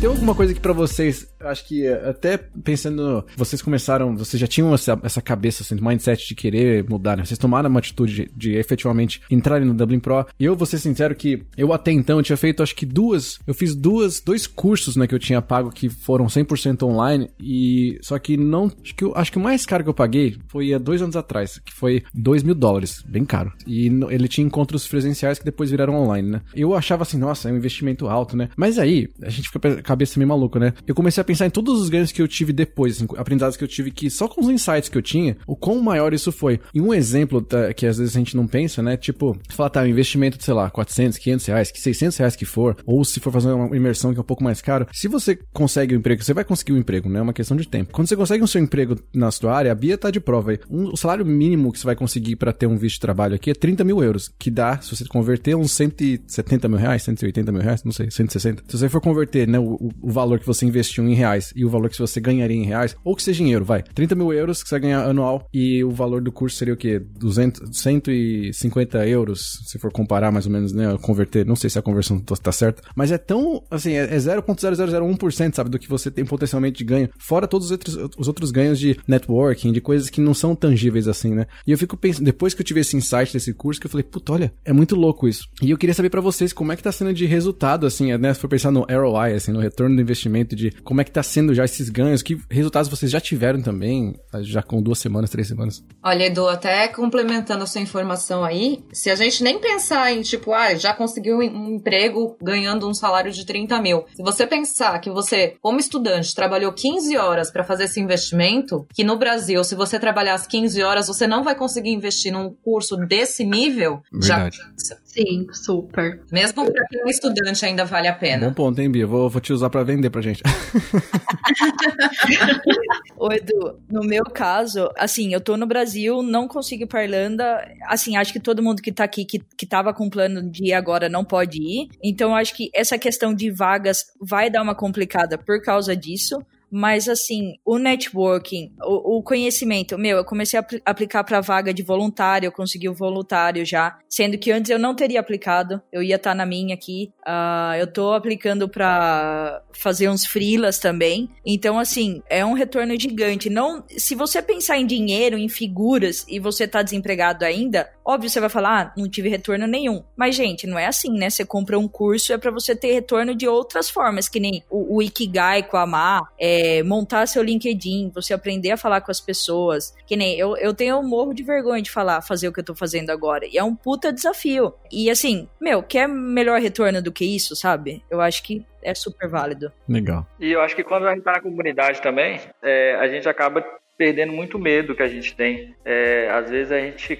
[0.00, 4.46] Tem alguma coisa que para vocês acho que eh, até pensando, vocês começaram, vocês já
[4.46, 7.24] tinham essa, essa cabeça, assim, mindset de querer mudar, né?
[7.24, 10.26] Vocês tomaram uma atitude de, de efetivamente entrarem no Dublin Pro.
[10.38, 13.54] E eu vou ser sincero que eu até então tinha feito, acho que duas, eu
[13.54, 18.18] fiz duas, dois cursos, né, que eu tinha pago que foram 100% online e só
[18.18, 20.78] que não, acho que, eu, acho que o mais caro que eu paguei foi há
[20.78, 23.52] dois anos atrás, que foi 2 mil dólares, bem caro.
[23.66, 26.40] E ele tinha encontros presenciais que depois viraram online, né?
[26.54, 28.48] Eu achava assim, nossa, é um investimento alto, né?
[28.56, 30.72] Mas aí, a gente fica com a cabeça meio maluca, né?
[30.86, 33.56] Eu comecei a pensar pensar em todos os ganhos que eu tive depois, assim, aprendizados
[33.56, 36.32] que eu tive que só com os insights que eu tinha, o quão maior isso
[36.32, 36.58] foi.
[36.72, 38.96] E um exemplo tá, que às vezes a gente não pensa, né?
[38.96, 42.46] Tipo, falar, tá, um investimento de, sei lá, 400, 500 reais, que 600 reais que
[42.46, 45.38] for, ou se for fazer uma imersão que é um pouco mais caro, se você
[45.52, 47.18] consegue um emprego, você vai conseguir um emprego, né?
[47.18, 47.92] É uma questão de tempo.
[47.92, 50.60] Quando você consegue um seu emprego na sua área, a Bia tá de prova aí.
[50.70, 53.50] Um, o salário mínimo que você vai conseguir para ter um visto de trabalho aqui
[53.50, 57.60] é 30 mil euros, que dá, se você converter, uns 170 mil reais, 180 mil
[57.60, 58.64] reais, não sei, 160.
[58.66, 61.70] Se você for converter, né, o, o valor que você investiu em reais e o
[61.70, 63.82] valor que você ganharia em reais, ou que seja dinheiro, vai.
[63.82, 66.76] 30 mil euros que você vai ganhar anual e o valor do curso seria o
[66.76, 67.00] quê?
[67.00, 70.96] 200, 150 euros, se for comparar mais ou menos, né?
[71.00, 75.54] Converter, não sei se a conversão tá certa, mas é tão, assim, é, é 0.0001%,
[75.54, 78.78] sabe, do que você tem potencialmente de ganho, fora todos os outros, os outros ganhos
[78.78, 81.46] de networking, de coisas que não são tangíveis assim, né?
[81.66, 84.04] E eu fico pensando, depois que eu tive esse insight desse curso, que eu falei,
[84.04, 85.48] puta, olha, é muito louco isso.
[85.62, 88.34] E eu queria saber para vocês como é que tá sendo de resultado, assim, né?
[88.34, 91.22] Se for pensar no ROI, assim, no retorno do investimento, de como é que tá
[91.22, 95.48] sendo já esses ganhos, que resultados vocês já tiveram também, já com duas semanas, três
[95.48, 95.82] semanas?
[96.02, 100.52] Olha, Edu, até complementando a sua informação aí, se a gente nem pensar em, tipo,
[100.52, 104.04] ah, já conseguiu um emprego ganhando um salário de 30 mil.
[104.14, 109.04] Se você pensar que você, como estudante, trabalhou 15 horas para fazer esse investimento, que
[109.04, 112.96] no Brasil, se você trabalhar as 15 horas, você não vai conseguir investir num curso
[112.96, 114.58] desse nível, Verdade.
[114.58, 116.20] já Sim, super.
[116.30, 118.48] Mesmo para quem é estudante ainda vale a pena.
[118.48, 119.06] Bom ponto, hein, Bia?
[119.06, 120.42] Vou, vou te usar para vender pra gente.
[123.16, 127.66] Ô, Edu, no meu caso, assim, eu tô no Brasil, não consigo ir pra Irlanda.
[127.86, 130.74] Assim, acho que todo mundo que tá aqui, que, que tava com plano de ir
[130.74, 131.88] agora, não pode ir.
[132.04, 136.36] Então, acho que essa questão de vagas vai dar uma complicada por causa disso.
[136.78, 141.72] Mas, assim, o networking, o, o conhecimento, meu, eu comecei a apl aplicar para vaga
[141.72, 145.80] de voluntário, eu consegui o um voluntário já, sendo que antes eu não teria aplicado,
[145.90, 147.10] eu ia estar tá na minha aqui.
[147.26, 151.30] Uh, eu tô aplicando para fazer uns freelas também.
[151.46, 153.48] Então, assim, é um retorno gigante.
[153.48, 158.38] Não, se você pensar em dinheiro, em figuras e você tá desempregado ainda, óbvio você
[158.38, 160.04] vai falar, ah, não tive retorno nenhum.
[160.16, 161.28] Mas, gente, não é assim, né?
[161.28, 164.96] Você compra um curso é para você ter retorno de outras formas, que nem o,
[164.96, 169.20] o Ikigai com a Má, é, montar seu LinkedIn, você aprender a falar com as
[169.20, 169.94] pessoas.
[170.06, 172.64] Que nem eu, eu tenho um morro de vergonha de falar, fazer o que eu
[172.64, 173.46] tô fazendo agora.
[173.46, 174.72] E é um puta desafio.
[174.90, 178.04] E assim, meu, quer melhor retorno do que isso, sabe?
[178.08, 179.72] Eu acho que é super válido.
[179.88, 180.24] Legal.
[180.38, 183.64] E eu acho que quando a gente tá na comunidade também, é, a gente acaba
[183.96, 185.74] perdendo muito medo que a gente tem.
[185.84, 187.18] É, às vezes a gente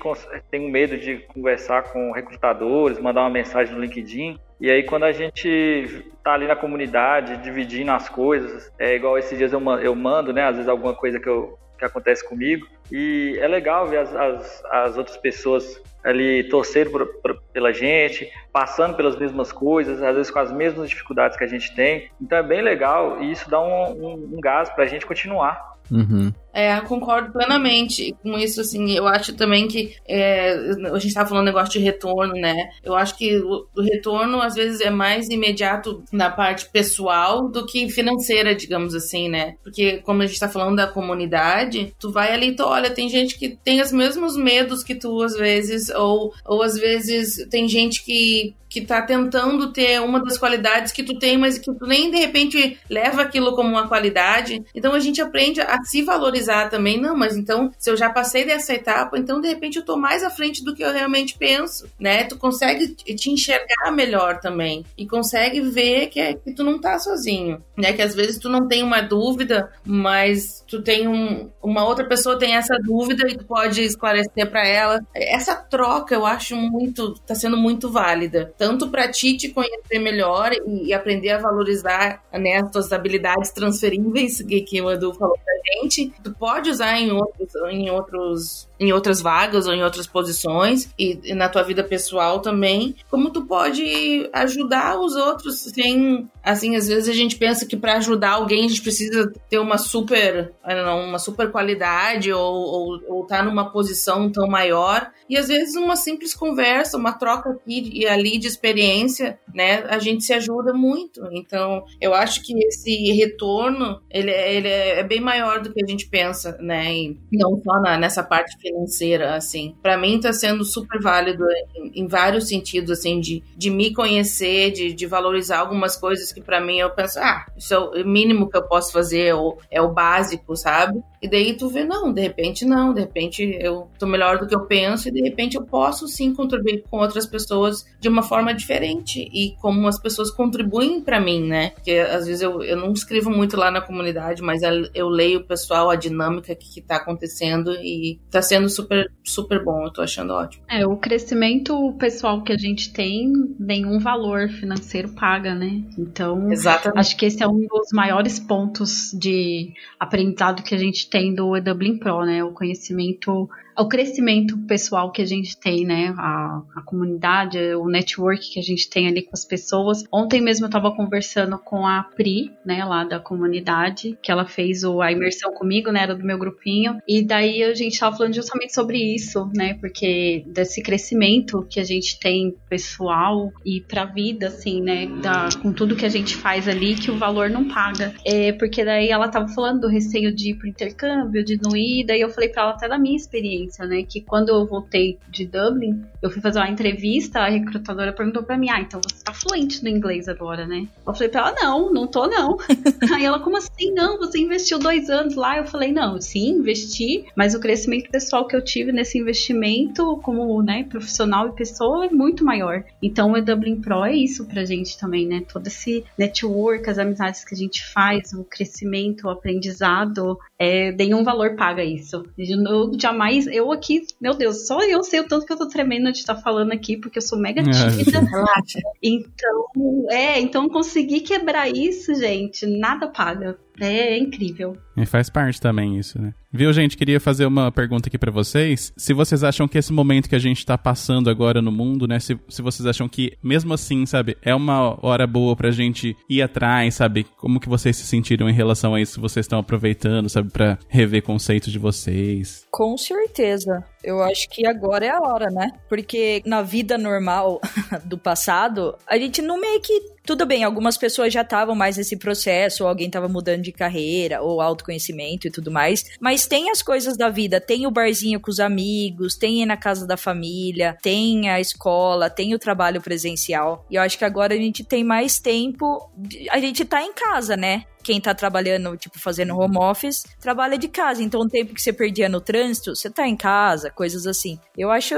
[0.50, 4.38] tem um medo de conversar com recrutadores, mandar uma mensagem no LinkedIn.
[4.60, 9.36] E aí quando a gente tá ali na comunidade, dividindo as coisas, é igual esses
[9.36, 10.44] dias eu, mando, né?
[10.44, 12.66] Às vezes alguma coisa que, eu, que acontece comigo.
[12.90, 18.30] E é legal ver as, as, as outras pessoas ali torcendo por, por, pela gente,
[18.52, 22.08] passando pelas mesmas coisas, às vezes com as mesmas dificuldades que a gente tem.
[22.20, 25.76] Então é bem legal e isso dá um, um, um gás para a gente continuar.
[25.90, 26.32] Uhum.
[26.56, 30.54] É, concordo plenamente com isso, assim, eu acho também que é,
[30.90, 32.70] a gente estava falando negócio de retorno, né?
[32.82, 37.90] Eu acho que o, retorno às vezes é mais imediato na parte pessoal do que
[37.90, 39.56] financeira, digamos assim, né?
[39.62, 43.10] Porque como a gente está falando da comunidade, tu vai ali e tu olha, tem
[43.10, 47.68] gente que tem os mesmos medos que tu às vezes, ou, ou às vezes tem
[47.68, 51.86] gente que que tá tentando ter uma das qualidades que tu tem, mas que tu
[51.86, 54.62] nem de repente leva aquilo como uma qualidade.
[54.74, 57.00] Então a gente aprende a se valorizar também.
[57.00, 60.22] Não, mas então, se eu já passei dessa etapa, então de repente eu tô mais
[60.22, 62.24] à frente do que eu realmente penso, né?
[62.24, 66.98] Tu consegue te enxergar melhor também e consegue ver que, é, que tu não tá
[66.98, 67.92] sozinho, né?
[67.92, 72.38] Que às vezes tu não tem uma dúvida, mas tu tem um, uma outra pessoa
[72.38, 75.00] tem essa dúvida e tu pode esclarecer para ela.
[75.14, 80.52] Essa troca eu acho muito, tá sendo muito válida tanto para ti te conhecer melhor
[80.52, 85.36] e, e, aprender a valorizar né, as tuas habilidades transferíveis que, que o Edu falou
[85.42, 90.88] pra gente, pode usar em outros, em outros em outras vagas ou em outras posições.
[90.98, 96.76] E, e, na tua vida pessoal também, como tu pode ajudar os outros sem, assim,
[96.76, 100.52] às vezes a gente pensa que para ajudar alguém a gente precisa ter uma super,
[100.66, 105.10] não, uma super qualidade ou, ou, ou tá numa posição tão maior.
[105.28, 109.98] E às vezes uma simples conversa, uma troca aqui e ali de experiência, né, a
[109.98, 111.26] gente se ajuda muito.
[111.32, 115.86] Então, eu acho que esse retorno, ele, é, ele é bem maior do que a
[115.86, 119.74] gente pensa, né, e não só na, nessa parte financeira, assim.
[119.82, 124.72] Para mim tá sendo super válido em, em, vários sentidos, assim, de, de me conhecer,
[124.72, 128.50] de, de valorizar algumas coisas que para mim eu penso, ah, isso é o mínimo
[128.50, 131.02] que eu posso fazer, ou é o básico, sabe?
[131.22, 134.54] E daí tu vê, não, de repente não, de repente eu tô melhor do que
[134.54, 138.52] eu penso e de repente eu posso sim contribuir com outras pessoas de uma forma
[138.54, 141.70] diferente e como as pessoas contribuem para mim, né?
[141.70, 144.60] Porque às vezes eu, eu não escrevo muito lá na comunidade, mas
[144.94, 149.64] eu leio o pessoal, a dinâmica que, que tá acontecendo e tá sendo super, super
[149.64, 150.64] bom, eu tô achando ótimo.
[150.68, 155.82] É, o crescimento pessoal que a gente tem, nenhum valor financeiro paga, né?
[155.98, 156.98] Então, Exatamente.
[156.98, 161.60] acho que esse é um dos maiores pontos de aprendizado que a gente tem do
[161.60, 162.42] Dublin Pro, né?
[162.44, 163.48] O conhecimento
[163.78, 166.14] o crescimento pessoal que a gente tem, né?
[166.16, 170.04] A, a comunidade, o network que a gente tem ali com as pessoas.
[170.12, 174.82] Ontem mesmo eu estava conversando com a Pri, né, lá da comunidade, que ela fez
[174.82, 176.02] o, a imersão comigo, né?
[176.02, 176.98] Era do meu grupinho.
[177.06, 179.74] E daí a gente estava falando justamente sobre isso, né?
[179.74, 185.06] Porque desse crescimento que a gente tem pessoal e pra vida, assim, né?
[185.22, 188.14] Da, com tudo que a gente faz ali, que o valor não paga.
[188.24, 192.04] É, porque daí ela tava falando do receio de ir pro intercâmbio, de não ir,
[192.06, 194.02] daí eu falei pra ela até da minha experiência experiência, né?
[194.02, 198.56] Que quando eu voltei de Dublin, eu fui fazer uma entrevista, a recrutadora perguntou pra
[198.56, 200.86] mim: Ah, então você tá fluente no inglês agora, né?
[201.06, 202.56] Eu falei pra ela: Não, não tô, não.
[203.12, 203.92] Aí ela, como assim?
[203.92, 205.58] Não, você investiu dois anos lá?
[205.58, 210.62] Eu falei: Não, sim, investi, mas o crescimento pessoal que eu tive nesse investimento, como
[210.62, 212.84] né, profissional e pessoa, é muito maior.
[213.02, 215.42] Então o Dublin Pro é isso pra gente também, né?
[215.52, 221.22] Todo esse network, as amizades que a gente faz, o crescimento, o aprendizado, é, nenhum
[221.22, 222.24] valor paga isso.
[222.38, 226.12] Eu jamais, eu aqui, meu Deus, só eu sei o tanto que eu tô tremendo
[226.12, 228.20] de estar tá falando aqui, porque eu sou mega é, tímida.
[228.30, 228.80] Relaxa.
[229.02, 233.58] Então, é, então conseguir quebrar isso, gente, nada paga.
[233.80, 234.76] É incrível.
[234.96, 236.32] E faz parte também isso, né?
[236.52, 236.96] Viu, gente?
[236.96, 238.92] Queria fazer uma pergunta aqui para vocês.
[238.96, 242.18] Se vocês acham que esse momento que a gente tá passando agora no mundo, né?
[242.18, 246.40] Se, se vocês acham que, mesmo assim, sabe, é uma hora boa pra gente ir
[246.40, 247.26] atrás, sabe?
[247.36, 249.20] Como que vocês se sentiram em relação a isso?
[249.20, 252.64] Vocês estão aproveitando, sabe, pra rever conceitos de vocês?
[252.70, 253.84] Com certeza.
[254.06, 255.72] Eu acho que agora é a hora, né?
[255.88, 257.60] Porque na vida normal
[258.06, 262.16] do passado, a gente não meio que tudo bem, algumas pessoas já estavam mais nesse
[262.16, 266.04] processo, ou alguém estava mudando de carreira, ou autoconhecimento e tudo mais.
[266.20, 269.76] Mas tem as coisas da vida, tem o barzinho com os amigos, tem ir na
[269.76, 273.86] casa da família, tem a escola, tem o trabalho presencial.
[273.88, 276.10] E eu acho que agora a gente tem mais tempo.
[276.50, 277.84] A gente tá em casa, né?
[278.06, 281.24] Quem tá trabalhando, tipo, fazendo home office, trabalha de casa.
[281.24, 284.60] Então, o tempo que você perdia no trânsito, você tá em casa, coisas assim.
[284.78, 285.14] Eu acho,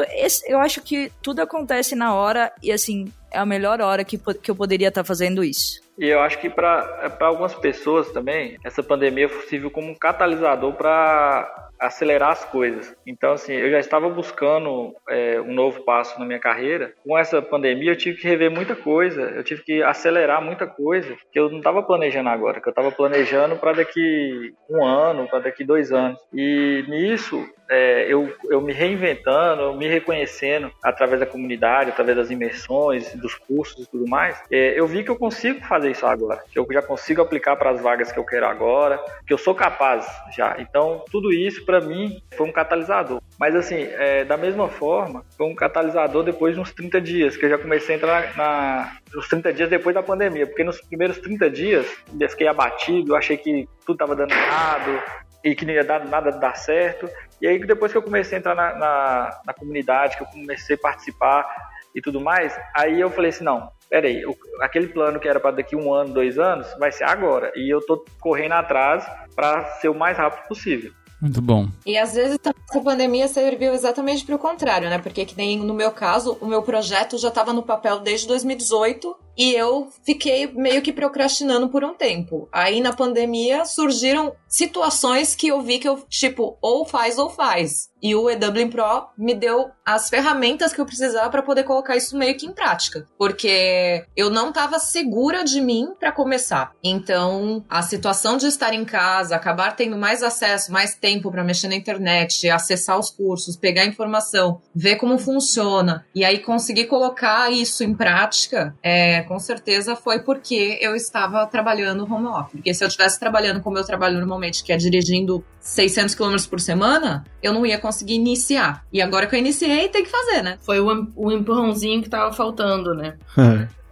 [0.46, 4.51] eu acho que tudo acontece na hora e, assim, é a melhor hora que, que
[4.51, 5.83] eu poderia estar tá fazendo isso.
[5.98, 11.67] E eu acho que para algumas pessoas também, essa pandemia serviu como um catalisador para
[11.80, 12.94] acelerar as coisas.
[13.06, 16.92] Então, assim, eu já estava buscando é, um novo passo na minha carreira.
[17.04, 21.16] Com essa pandemia, eu tive que rever muita coisa, eu tive que acelerar muita coisa
[21.32, 25.40] que eu não estava planejando agora, que eu estava planejando para daqui um ano, para
[25.40, 26.18] daqui dois anos.
[26.32, 32.30] E nisso, é, eu, eu me reinventando, eu me reconhecendo através da comunidade, através das
[32.30, 36.42] imersões, dos cursos e tudo mais, é, eu vi que eu consigo fazer isso agora,
[36.50, 39.54] que eu já consigo aplicar para as vagas que eu quero agora, que eu sou
[39.54, 40.56] capaz já.
[40.58, 43.20] Então, tudo isso para mim foi um catalisador.
[43.38, 47.44] Mas assim, é, da mesma forma, foi um catalisador depois de uns 30 dias, que
[47.44, 51.18] eu já comecei a entrar na, nos 30 dias depois da pandemia, porque nos primeiros
[51.18, 51.87] 30 dias
[52.18, 55.02] eu fiquei abatido, achei que tudo estava dando errado,
[55.44, 57.07] e que não ia dar nada dar certo.
[57.38, 60.74] E aí depois que eu comecei a entrar na, na, na comunidade, que eu comecei
[60.74, 61.46] a participar
[61.94, 64.22] e tudo mais, aí eu falei assim, não, peraí,
[64.62, 67.52] aquele plano que era para daqui um ano, dois anos, vai ser agora.
[67.54, 70.92] E eu tô correndo atrás para ser o mais rápido possível.
[71.20, 71.68] Muito bom.
[71.85, 74.98] E às vezes essa pandemia serviu exatamente para o contrário, né?
[74.98, 79.16] Porque que nem no meu caso, o meu projeto já estava no papel desde 2018
[79.37, 82.48] e eu fiquei meio que procrastinando por um tempo.
[82.52, 87.88] Aí na pandemia surgiram situações que eu vi que eu, tipo, ou faz ou faz.
[88.03, 92.17] E o EW Pro me deu as ferramentas que eu precisava para poder colocar isso
[92.17, 96.73] meio que em prática, porque eu não estava segura de mim para começar.
[96.83, 101.69] Então, a situação de estar em casa, acabar tendo mais acesso, mais tempo para mexer
[101.69, 107.83] na internet, acessar os cursos, pegar informação, ver como funciona e aí conseguir colocar isso
[107.83, 112.53] em prática, é, com certeza foi porque eu estava trabalhando home office.
[112.53, 116.61] Porque se eu estivesse trabalhando como eu trabalho normalmente, que é dirigindo 600 km por
[116.61, 118.85] semana, eu não ia conseguir iniciar.
[118.92, 120.59] E agora que eu iniciei, tem que fazer, né?
[120.61, 123.17] Foi o, o empurrãozinho que tava faltando, né?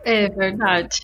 [0.04, 1.00] é verdade.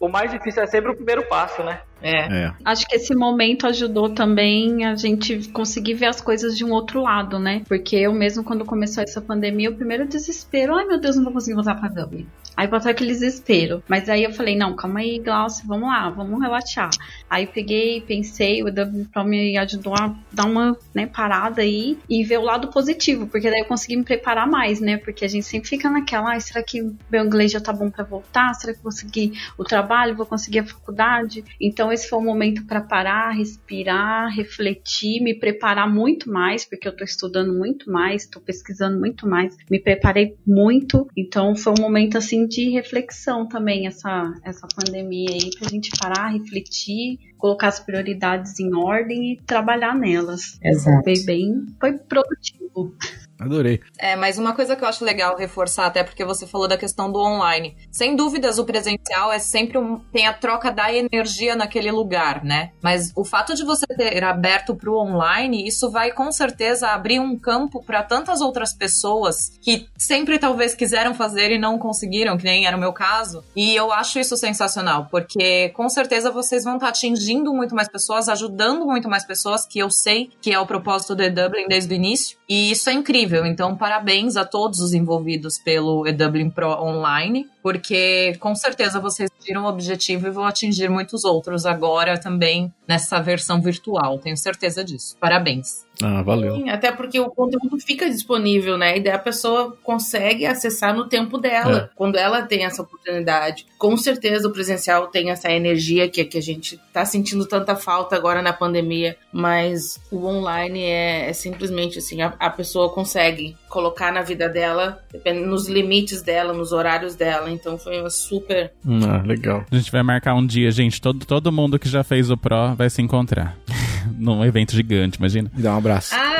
[0.00, 1.80] o mais difícil é sempre o primeiro passo, né?
[2.02, 2.46] É.
[2.46, 2.52] é.
[2.64, 7.00] Acho que esse momento ajudou também a gente conseguir ver as coisas de um outro
[7.00, 7.62] lado, né?
[7.68, 11.32] Porque eu mesmo, quando começou essa pandemia, o primeiro desespero, ai meu Deus, não vou
[11.32, 12.26] conseguir voltar pra Dublin.
[12.56, 13.82] Aí passou aquele desespero.
[13.88, 16.90] Mas aí eu falei, não, calma aí, Glaucio, vamos lá, vamos relaxar.
[17.28, 22.22] Aí peguei, pensei, o Dublin Pro me ajudou a dar uma né, parada aí e
[22.24, 24.96] ver o lado positivo, porque daí eu consegui me preparar mais, né?
[24.98, 28.04] Porque a gente sempre fica naquela, ah, será que meu inglês já tá bom para
[28.04, 28.54] voltar?
[28.54, 30.14] Será que eu vou conseguir o trabalho?
[30.14, 31.44] Vou conseguir a faculdade?
[31.60, 36.96] Então esse foi um momento para parar, respirar, refletir, me preparar muito mais, porque eu
[36.96, 41.06] tô estudando muito mais, tô pesquisando muito mais, me preparei muito.
[41.16, 46.28] Então foi um momento assim de reflexão também essa, essa pandemia aí, pra gente parar,
[46.28, 50.58] refletir, colocar as prioridades em ordem e trabalhar nelas.
[50.62, 51.02] Exato.
[51.04, 52.94] Foi bem, foi produtivo.
[53.42, 53.80] Adorei.
[53.98, 57.10] É, mas uma coisa que eu acho legal reforçar, até porque você falou da questão
[57.10, 57.76] do online.
[57.90, 59.98] Sem dúvidas, o presencial é sempre um.
[60.12, 62.70] tem a troca da energia naquele lugar, né?
[62.82, 67.20] Mas o fato de você ter aberto para o online, isso vai com certeza abrir
[67.20, 72.44] um campo para tantas outras pessoas que sempre talvez quiseram fazer e não conseguiram, que
[72.44, 73.44] nem era o meu caso.
[73.56, 78.28] E eu acho isso sensacional, porque com certeza vocês vão estar atingindo muito mais pessoas,
[78.28, 81.96] ajudando muito mais pessoas, que eu sei que é o propósito do Dublin desde o
[81.96, 82.36] início.
[82.48, 83.31] E isso é incrível.
[83.46, 89.64] Então, parabéns a todos os envolvidos pelo EW Pro Online, porque com certeza vocês tiram
[89.64, 94.18] o objetivo e vão atingir muitos outros agora também nessa versão virtual.
[94.18, 95.16] Tenho certeza disso.
[95.20, 95.86] Parabéns.
[96.02, 96.56] Ah, valeu.
[96.56, 98.96] Sim, até porque o conteúdo fica disponível, né?
[98.96, 101.94] E daí a pessoa consegue acessar no tempo dela, é.
[101.94, 103.66] quando ela tem essa oportunidade.
[103.78, 108.16] Com certeza o presencial tem essa energia que, que a gente tá sentindo tanta falta
[108.16, 113.21] agora na pandemia, mas o online é, é simplesmente assim, a, a, pessoa consegue
[113.68, 115.02] colocar na vida dela,
[115.46, 117.50] nos limites dela, nos horários dela.
[117.50, 118.72] Então foi uma super.
[118.86, 119.64] Ah, legal.
[119.70, 121.00] A gente vai marcar um dia, gente.
[121.00, 123.56] Todo, todo mundo que já fez o Pro vai se encontrar.
[124.18, 125.50] Num evento gigante, imagina.
[125.56, 126.14] E dá um abraço.
[126.14, 126.32] Ah,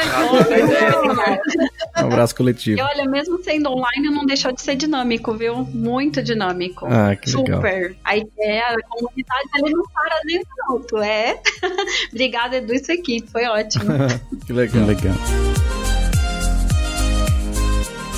[2.02, 2.78] um abraço coletivo.
[2.78, 5.64] E olha, mesmo sendo online, não deixou de ser dinâmico, viu?
[5.64, 6.86] Muito dinâmico.
[6.86, 7.56] Ah, que legal.
[7.56, 7.96] Super.
[8.04, 10.98] A ideia, a comunidade ali não para nem pronto.
[10.98, 11.40] É.
[12.12, 13.24] Obrigada, Edu, isso aqui.
[13.30, 13.84] Foi ótimo.
[14.44, 14.86] que legal.
[14.86, 15.51] Que legal.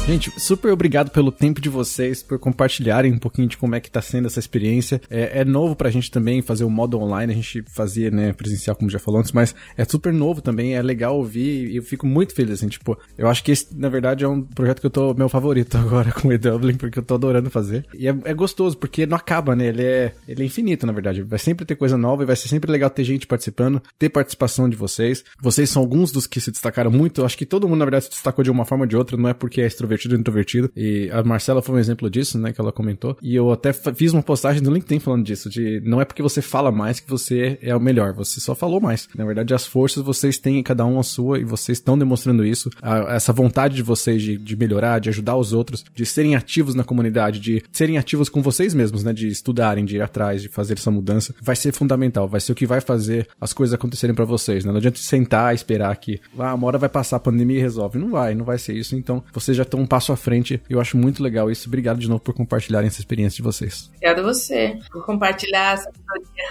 [0.06, 3.90] Gente, super obrigado pelo tempo de vocês, por compartilharem um pouquinho de como é que
[3.90, 5.00] tá sendo essa experiência.
[5.08, 8.76] É, é novo pra gente também fazer o modo online, a gente fazia, né, presencial,
[8.76, 12.06] como já falou antes, mas é super novo também, é legal ouvir e eu fico
[12.06, 14.90] muito feliz, assim, tipo, eu acho que esse, na verdade, é um projeto que eu
[14.90, 17.86] tô, meu favorito agora com o E-Dublin, porque eu tô adorando fazer.
[17.94, 21.22] E é, é, gostoso, porque não acaba, né, ele é, ele é infinito, na verdade,
[21.22, 24.68] vai sempre ter coisa nova e vai ser sempre legal ter gente participando, ter participação
[24.68, 25.24] de vocês.
[25.40, 28.04] Vocês são alguns dos que se destacaram muito, eu acho que todo mundo, na verdade,
[28.04, 30.20] se destacou de uma forma ou de outra, não é porque é extrovertido extrovertido ou
[30.20, 30.70] introvertido.
[30.76, 33.16] E a Marcela foi um exemplo disso, né, que ela comentou.
[33.22, 36.42] E eu até fiz uma postagem no LinkedIn falando disso, de não é porque você
[36.42, 39.08] fala mais que você é o melhor, você só falou mais.
[39.16, 42.70] Na verdade, as forças vocês têm cada um a sua e vocês estão demonstrando isso.
[42.82, 46.74] A, essa vontade de vocês de, de melhorar, de ajudar os outros, de serem ativos
[46.74, 50.48] na comunidade, de serem ativos com vocês mesmos, né, de estudarem, de ir atrás, de
[50.48, 54.14] fazer essa mudança, vai ser fundamental, vai ser o que vai fazer as coisas acontecerem
[54.14, 54.70] para vocês, né?
[54.70, 57.98] Não adianta sentar e esperar que ah, uma hora vai passar a pandemia e resolve.
[57.98, 58.96] Não vai, não vai ser isso.
[58.96, 60.60] Então, vocês já estão um passo à frente.
[60.68, 61.68] Eu acho muito legal isso.
[61.68, 63.90] Obrigado de novo por compartilharem essa experiência de vocês.
[63.96, 65.90] Obrigada a você por compartilhar essa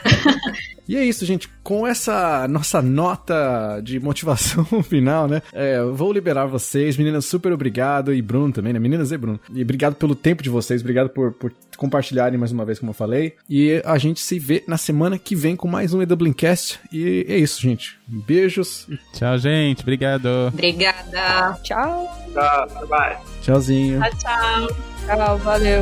[0.87, 1.49] E é isso, gente.
[1.63, 5.41] Com essa nossa nota de motivação final, né?
[5.53, 6.97] É, vou liberar vocês.
[6.97, 8.13] Meninas, super obrigado.
[8.13, 8.79] E Bruno também, né?
[8.79, 9.39] Meninas e Bruno.
[9.53, 10.81] E obrigado pelo tempo de vocês.
[10.81, 13.35] Obrigado por, por compartilharem mais uma vez, como eu falei.
[13.49, 16.79] E a gente se vê na semana que vem com mais um EWCast.
[16.91, 17.97] E é isso, gente.
[18.05, 18.87] Beijos.
[19.13, 19.81] Tchau, gente.
[19.81, 20.27] Obrigado.
[20.47, 21.57] Obrigada.
[21.63, 22.11] Tchau.
[22.33, 23.22] Tchau, bye.
[23.41, 23.99] Tchauzinho.
[23.99, 24.75] Tchau, tchau.
[25.05, 25.81] Tchau, valeu.